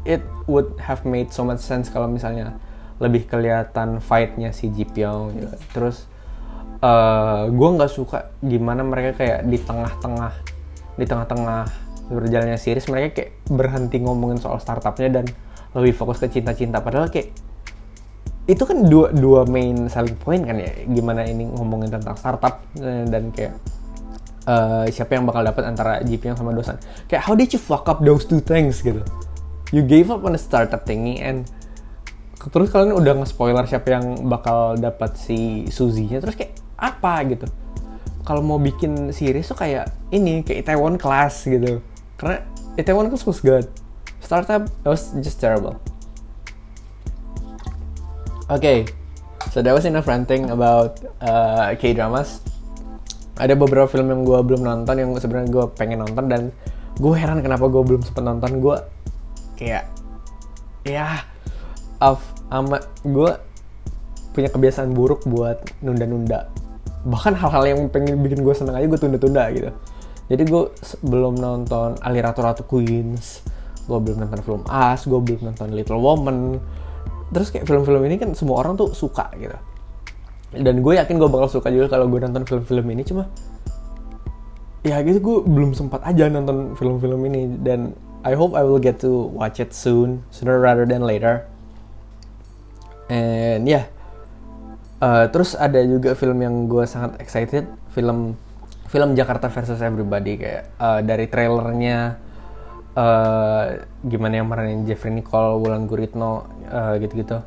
it 0.03 0.23
would 0.45 0.75
have 0.77 1.01
made 1.07 1.31
so 1.31 1.41
much 1.47 1.63
sense 1.63 1.87
kalau 1.87 2.05
misalnya 2.05 2.59
lebih 2.97 3.25
kelihatan 3.25 4.03
fightnya 4.03 4.51
si 4.51 4.69
Ji 4.73 4.85
Pyong 4.85 5.37
juga. 5.37 5.55
terus 5.71 6.09
uh, 6.81 7.45
eh, 7.45 7.53
gue 7.53 7.69
nggak 7.77 7.91
suka 7.91 8.33
gimana 8.41 8.81
mereka 8.81 9.21
kayak 9.21 9.45
di 9.45 9.57
tengah-tengah 9.61 10.33
di 10.97 11.05
tengah-tengah 11.05 11.63
berjalannya 12.09 12.57
series 12.57 12.89
mereka 12.89 13.21
kayak 13.21 13.31
berhenti 13.51 14.01
ngomongin 14.01 14.41
soal 14.41 14.57
startupnya 14.57 15.21
dan 15.21 15.25
lebih 15.75 15.93
fokus 15.93 16.17
ke 16.17 16.27
cinta-cinta. 16.31 16.81
Padahal 16.81 17.11
kayak 17.11 17.35
itu 18.47 18.63
kan 18.63 18.87
dua 18.87 19.11
dua 19.11 19.43
main 19.43 19.91
selling 19.91 20.15
point 20.15 20.47
kan 20.47 20.55
ya? 20.55 20.71
Gimana 20.87 21.27
ini 21.27 21.51
ngomongin 21.51 21.91
tentang 21.91 22.15
startup 22.15 22.63
eh, 22.79 23.03
dan 23.03 23.35
kayak 23.35 23.59
uh, 24.47 24.87
siapa 24.87 25.19
yang 25.19 25.27
bakal 25.27 25.43
dapat 25.43 25.67
antara 25.67 25.99
Ji 25.99 26.15
Pyong 26.15 26.39
sama 26.39 26.55
Dosan? 26.55 26.79
Kayak 27.11 27.27
how 27.27 27.35
did 27.35 27.51
you 27.51 27.59
fuck 27.59 27.83
up 27.91 27.99
those 27.99 28.23
two 28.23 28.39
things 28.39 28.79
gitu? 28.79 29.03
You 29.75 29.83
gave 29.83 30.07
up 30.07 30.23
on 30.23 30.31
the 30.31 30.39
startup 30.39 30.87
thingy 30.87 31.19
and 31.19 31.43
terus 32.47 32.71
kalian 32.71 32.95
udah 32.95 33.19
nge-spoiler 33.19 33.67
siapa 33.67 33.99
yang 33.99 34.31
bakal 34.31 34.79
dapat 34.79 35.19
si 35.19 35.67
Suzy-nya 35.67 36.23
terus 36.23 36.39
kayak 36.39 36.55
apa 36.79 37.27
gitu? 37.27 37.47
Kalau 38.23 38.39
mau 38.39 38.55
bikin 38.55 39.11
series 39.11 39.51
tuh 39.51 39.59
kayak 39.59 39.91
ini 40.15 40.47
kayak 40.47 40.63
Itaewon 40.63 40.95
Class 40.95 41.43
gitu. 41.43 41.83
Karena 42.15 42.47
Itaewon 42.79 43.11
Class 43.11 43.27
was 43.27 43.43
good. 43.43 43.67
Startup 44.23 44.63
was 44.87 45.11
just 45.19 45.43
terrible 45.43 45.75
okay 48.47 48.87
so 49.51 49.63
that 49.63 49.73
was 49.73 49.85
enough 49.87 50.07
ranting 50.07 50.49
about 50.51 50.99
uh, 51.23 51.71
K-dramas. 51.77 52.43
Ada 53.37 53.53
beberapa 53.53 53.85
film 53.85 54.09
yang 54.09 54.25
gue 54.25 54.39
belum 54.41 54.65
nonton 54.65 54.95
yang 54.97 55.13
sebenarnya 55.13 55.49
gue 55.53 55.65
pengen 55.77 56.01
nonton 56.01 56.25
dan 56.25 56.41
gue 56.97 57.13
heran 57.13 57.45
kenapa 57.45 57.69
gue 57.69 57.81
belum 57.85 58.01
sempet 58.01 58.25
nonton. 58.25 58.57
Gue 58.57 58.77
kayak 59.57 59.85
ya 60.81 61.21
of 62.01 62.21
amat 62.49 62.89
gue 63.05 63.31
punya 64.33 64.49
kebiasaan 64.49 64.93
buruk 64.93 65.25
buat 65.29 65.61
nunda-nunda. 65.85 66.49
Bahkan 67.05 67.37
hal-hal 67.37 67.63
yang 67.77 67.79
pengen 67.93 68.25
bikin 68.25 68.41
gue 68.41 68.53
seneng 68.57 68.73
aja 68.73 68.89
gue 68.89 68.99
tunda-tunda 68.99 69.43
gitu. 69.53 69.69
Jadi 70.27 70.43
gue 70.43 70.63
belum 71.05 71.37
nonton 71.37 72.01
Ali 72.01 72.19
Ratu 72.19 72.41
Ratu 72.41 72.63
Queens 72.65 73.45
gue 73.87 73.95
belum 74.03 74.19
nonton 74.19 74.43
film 74.43 74.61
As 74.67 75.07
gue 75.07 75.15
belum 75.15 75.47
nonton 75.47 75.71
Little 75.71 76.03
Woman 76.03 76.59
terus 77.31 77.51
kayak 77.51 77.67
film-film 77.67 78.01
ini 78.07 78.15
kan 78.15 78.31
semua 78.33 78.63
orang 78.63 78.79
tuh 78.79 78.95
suka 78.95 79.27
gitu. 79.35 79.57
Dan 80.55 80.79
gue 80.79 80.93
yakin 80.95 81.19
gue 81.19 81.29
bakal 81.29 81.51
suka 81.51 81.67
juga 81.67 81.91
kalau 81.91 82.07
gue 82.07 82.23
nonton 82.23 82.47
film-film 82.47 82.87
ini 82.95 83.03
cuma 83.03 83.27
ya 84.87 85.03
gitu 85.03 85.19
gue 85.19 85.37
belum 85.43 85.75
sempat 85.75 85.99
aja 86.07 86.31
nonton 86.31 86.75
film-film 86.79 87.27
ini. 87.27 87.59
Dan 87.59 87.91
I 88.23 88.33
hope 88.35 88.55
I 88.55 88.63
will 88.63 88.79
get 88.79 89.03
to 89.03 89.27
watch 89.31 89.59
it 89.59 89.75
soon 89.75 90.23
sooner 90.31 90.59
rather 90.59 90.87
than 90.87 91.03
later. 91.03 91.43
And 93.07 93.67
ya 93.67 93.71
yeah. 93.71 93.85
uh, 95.03 95.25
terus 95.31 95.55
ada 95.55 95.79
juga 95.83 96.15
film 96.15 96.43
yang 96.43 96.67
gue 96.67 96.83
sangat 96.87 97.19
excited 97.19 97.67
film 97.91 98.35
film 98.87 99.15
Jakarta 99.19 99.51
versus 99.51 99.83
Everybody 99.83 100.39
kayak 100.39 100.63
uh, 100.79 100.99
dari 101.03 101.27
trailernya 101.27 102.19
uh, 102.95 103.65
gimana 104.07 104.39
yang 104.41 104.47
meranin 104.47 104.87
Jeffrey 104.87 105.11
Nicole, 105.11 105.59
Wulan 105.59 105.85
Guritno 105.85 106.47
uh, 106.71 106.95
gitu-gitu. 106.97 107.43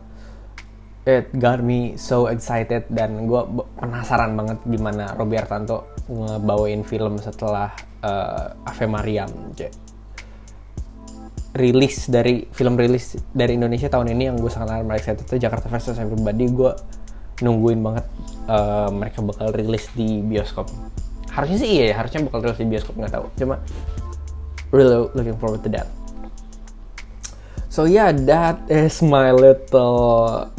It 1.09 1.33
got 1.40 1.64
me 1.64 1.96
so 1.96 2.29
excited 2.29 2.85
dan 2.92 3.25
gue 3.25 3.40
penasaran 3.81 4.37
banget 4.37 4.61
gimana 4.68 5.16
Robby 5.16 5.40
Artanto 5.40 5.96
ngebawain 6.07 6.85
film 6.85 7.16
setelah 7.16 7.73
uh, 8.05 8.68
Ave 8.68 8.85
Mariam 8.85 9.33
rilis 11.51 12.07
dari 12.07 12.46
film 12.55 12.79
rilis 12.79 13.18
dari 13.35 13.59
Indonesia 13.59 13.90
tahun 13.90 14.14
ini 14.14 14.31
yang 14.31 14.37
gue 14.38 14.53
sangat 14.53 14.87
amat 14.87 15.03
excited 15.03 15.27
itu 15.27 15.40
Jakarta 15.40 15.66
versus 15.66 15.99
Everybody 15.99 16.46
gue 16.46 16.73
nungguin 17.42 17.81
banget 17.81 18.07
uh, 18.46 18.92
mereka 18.92 19.25
bakal 19.25 19.51
rilis 19.57 19.88
di 19.96 20.20
bioskop. 20.23 20.68
Harusnya 21.33 21.59
sih 21.59 21.70
iya 21.81 21.85
ya 21.90 21.94
harusnya 21.99 22.29
bakal 22.29 22.44
rilis 22.44 22.61
di 22.61 22.68
bioskop 22.70 22.94
nggak 22.94 23.12
tahu. 23.16 23.27
Cuma 23.40 23.57
really 24.70 25.11
looking 25.16 25.35
forward 25.40 25.64
to 25.64 25.73
that 25.73 25.88
so 27.71 27.87
yeah 27.87 28.11
that 28.11 28.59
is 28.67 28.99
my 29.01 29.31
little 29.31 30.51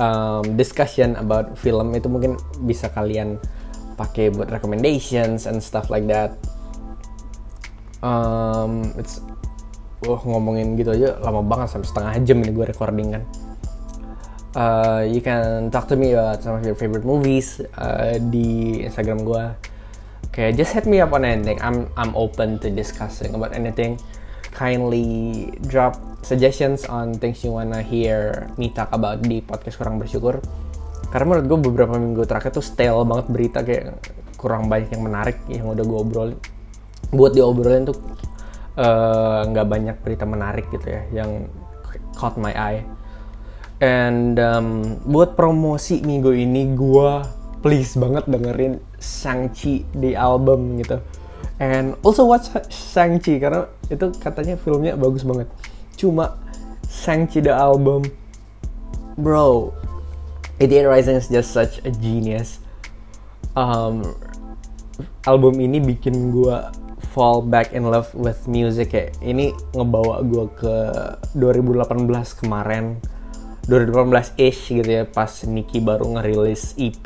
um, 0.00 0.56
discussion 0.56 1.16
about 1.16 1.56
film. 1.58 1.92
Itu 1.96 2.08
mungkin 2.08 2.36
bisa 2.64 2.92
kalian 2.92 3.40
pakai 3.96 4.32
buat 4.32 4.52
recommendations 4.52 5.48
and 5.48 5.60
stuff 5.60 5.88
like 5.88 6.04
that. 6.08 6.36
Um, 8.04 8.92
it's 9.00 9.24
wah 10.04 10.20
ngomongin 10.22 10.76
gitu 10.76 10.92
aja 10.92 11.16
lama 11.24 11.40
banget 11.42 11.72
sampai 11.72 11.88
setengah 11.88 12.12
jam 12.22 12.38
ini 12.44 12.52
gue 12.52 12.66
recording 12.68 13.08
kan. 13.16 13.24
Uh, 14.56 15.04
you 15.04 15.20
can 15.20 15.68
talk 15.68 15.84
to 15.84 15.96
me 16.00 16.16
about 16.16 16.40
some 16.40 16.56
of 16.56 16.64
your 16.64 16.76
favorite 16.76 17.04
movies 17.04 17.60
uh, 17.76 18.16
di 18.32 18.80
Instagram 18.88 19.20
gue 19.20 19.44
kayak 20.32 20.56
just 20.56 20.72
hit 20.72 20.84
me 20.84 21.00
up 21.00 21.12
on 21.16 21.24
anything. 21.24 21.56
I'm 21.64 21.88
I'm 21.96 22.12
open 22.16 22.60
to 22.64 22.68
discussing 22.68 23.32
about 23.32 23.56
anything 23.56 23.96
kindly 24.56 25.52
drop 25.68 26.00
suggestions 26.24 26.88
on 26.88 27.12
things 27.20 27.44
you 27.44 27.52
wanna 27.52 27.84
hear 27.84 28.48
me 28.56 28.72
talk 28.72 28.88
about 28.96 29.20
di 29.20 29.44
podcast 29.44 29.76
kurang 29.76 30.00
bersyukur. 30.00 30.40
Karena 31.12 31.36
menurut 31.36 31.46
gue 31.46 31.58
beberapa 31.70 31.94
minggu 32.00 32.24
terakhir 32.24 32.56
tuh 32.56 32.64
stale 32.64 33.04
banget 33.04 33.26
berita 33.28 33.58
kayak 33.60 34.00
kurang 34.40 34.72
banyak 34.72 34.90
yang 34.96 35.04
menarik 35.04 35.38
yang 35.46 35.68
udah 35.68 35.84
gue 35.84 35.98
obrolin. 36.00 36.38
Buat 37.12 37.36
diobrolin 37.36 37.84
tuh 37.86 37.96
eh, 38.80 39.40
nggak 39.46 39.66
uh, 39.66 39.70
banyak 39.70 39.96
berita 40.02 40.24
menarik 40.26 40.66
gitu 40.72 40.88
ya 40.88 41.22
yang 41.22 41.46
caught 42.16 42.40
my 42.40 42.50
eye. 42.56 42.82
And 43.76 44.40
um, 44.40 44.98
buat 45.04 45.36
promosi 45.36 46.00
minggu 46.00 46.32
ini 46.32 46.72
gue 46.72 47.10
please 47.60 47.92
banget 48.00 48.24
dengerin 48.24 48.80
Shang-Chi 48.96 49.92
di 49.92 50.16
album 50.16 50.80
gitu 50.80 50.96
and 51.56 51.96
also 52.04 52.28
watch 52.28 52.52
Shang-Chi 52.68 53.40
karena 53.40 53.68
itu 53.88 54.12
katanya 54.20 54.60
filmnya 54.60 54.96
bagus 54.96 55.24
banget. 55.24 55.48
Cuma 55.96 56.36
Shang-Chi 56.88 57.40
the 57.44 57.54
album 57.54 58.04
bro 59.16 59.72
Idiot 60.60 60.88
Rising 60.88 61.20
is 61.20 61.28
just 61.28 61.52
such 61.52 61.80
a 61.84 61.92
genius. 61.92 62.60
Um, 63.56 64.04
album 65.24 65.60
ini 65.60 65.80
bikin 65.80 66.32
gue 66.32 66.56
fall 67.12 67.40
back 67.44 67.72
in 67.72 67.88
love 67.88 68.08
with 68.16 68.44
music 68.48 68.92
kayak 68.92 69.16
ini 69.24 69.52
ngebawa 69.76 70.24
gue 70.24 70.44
ke 70.56 70.74
2018 71.36 72.40
kemarin. 72.40 73.00
2018-ish 73.66 74.78
gitu 74.78 74.90
ya 75.02 75.04
pas 75.04 75.28
Nicky 75.42 75.82
baru 75.82 76.14
ngerilis 76.14 76.78
EP 76.78 77.02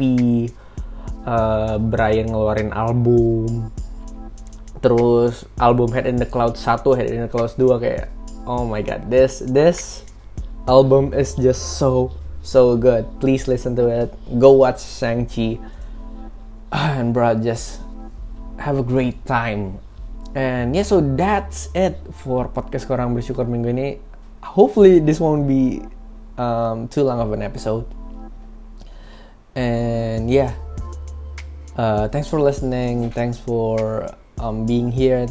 uh, 1.25 1.81
Brian 1.81 2.29
ngeluarin 2.29 2.69
album 2.71 3.73
terus 4.81 5.45
album 5.61 5.93
Head 5.93 6.09
in 6.09 6.17
the 6.17 6.27
Clouds 6.27 6.65
1 6.65 6.97
Head 6.97 7.13
in 7.13 7.25
the 7.25 7.31
Clouds 7.31 7.55
2 7.57 7.69
kayak 7.81 8.09
oh 8.49 8.65
my 8.65 8.81
god 8.81 9.13
this 9.13 9.45
this 9.45 10.09
album 10.69 11.13
is 11.13 11.37
just 11.37 11.77
so 11.77 12.13
so 12.43 12.77
good. 12.77 13.07
Please 13.21 13.49
listen 13.49 13.77
to 13.77 13.89
it. 13.89 14.15
Go 14.39 14.53
watch 14.53 14.81
Shang-Chi. 14.83 15.59
And 16.73 17.13
bro 17.13 17.35
just 17.35 17.81
have 18.59 18.79
a 18.79 18.83
great 18.83 19.25
time. 19.27 19.79
And 20.35 20.77
yeah 20.77 20.87
so 20.87 21.01
that's 21.01 21.69
it 21.75 21.99
for 22.23 22.47
podcast 22.47 22.87
kurang 22.87 23.19
bersyukur 23.19 23.51
minggu 23.51 23.75
ini. 23.75 23.89
Hopefully 24.55 25.03
this 25.03 25.19
won't 25.19 25.51
be 25.51 25.83
um, 26.39 26.87
too 26.87 27.03
long 27.03 27.19
of 27.19 27.35
an 27.35 27.43
episode. 27.43 27.85
And 29.59 30.31
yeah 30.31 30.55
uh, 31.75 32.07
thanks 32.07 32.31
for 32.31 32.39
listening. 32.39 33.11
Thanks 33.11 33.37
for 33.43 34.07
um, 34.41 34.65
being 34.65 34.91
here. 34.91 35.29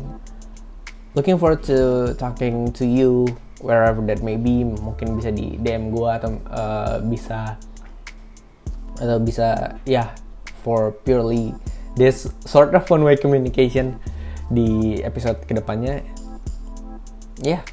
Looking 1.17 1.41
forward 1.41 1.65
to 1.65 2.13
talking 2.21 2.71
to 2.77 2.85
you 2.85 3.25
wherever 3.59 3.99
that 4.05 4.21
may 4.21 4.37
be. 4.37 4.61
Mungkin 4.63 5.17
bisa 5.17 5.33
di 5.33 5.57
DM 5.57 5.89
gue 5.89 6.09
atau 6.09 6.37
uh, 6.53 7.01
bisa 7.01 7.57
atau 9.01 9.17
bisa 9.17 9.75
ya 9.83 10.05
yeah, 10.05 10.07
for 10.61 10.93
purely 11.03 11.55
this 11.97 12.29
sort 12.45 12.77
of 12.77 12.85
one 12.87 13.01
way 13.01 13.17
communication 13.17 13.97
di 14.53 15.01
episode 15.01 15.41
ke 15.49 15.57
depannya 15.57 16.05
yeah. 17.41 17.65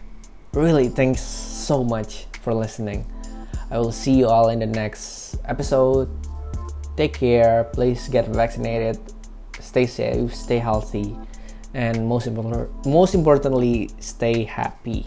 Really 0.56 0.88
thanks 0.88 1.20
so 1.20 1.84
much 1.84 2.24
for 2.40 2.56
listening. 2.56 3.04
I 3.68 3.76
will 3.76 3.92
see 3.92 4.16
you 4.16 4.24
all 4.24 4.48
in 4.48 4.64
the 4.64 4.70
next 4.70 5.36
episode. 5.44 6.08
Take 6.96 7.12
care. 7.12 7.68
Please 7.76 8.08
get 8.08 8.24
vaccinated 8.32 8.96
stay 9.66 9.86
safe 9.86 10.34
stay 10.34 10.58
healthy 10.58 11.16
and 11.74 12.06
most 12.06 12.26
important 12.26 12.70
most 12.86 13.14
importantly 13.14 13.90
stay 14.00 14.44
happy. 14.44 15.04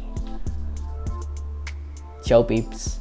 Ciao 2.24 2.44
peeps 2.44 2.99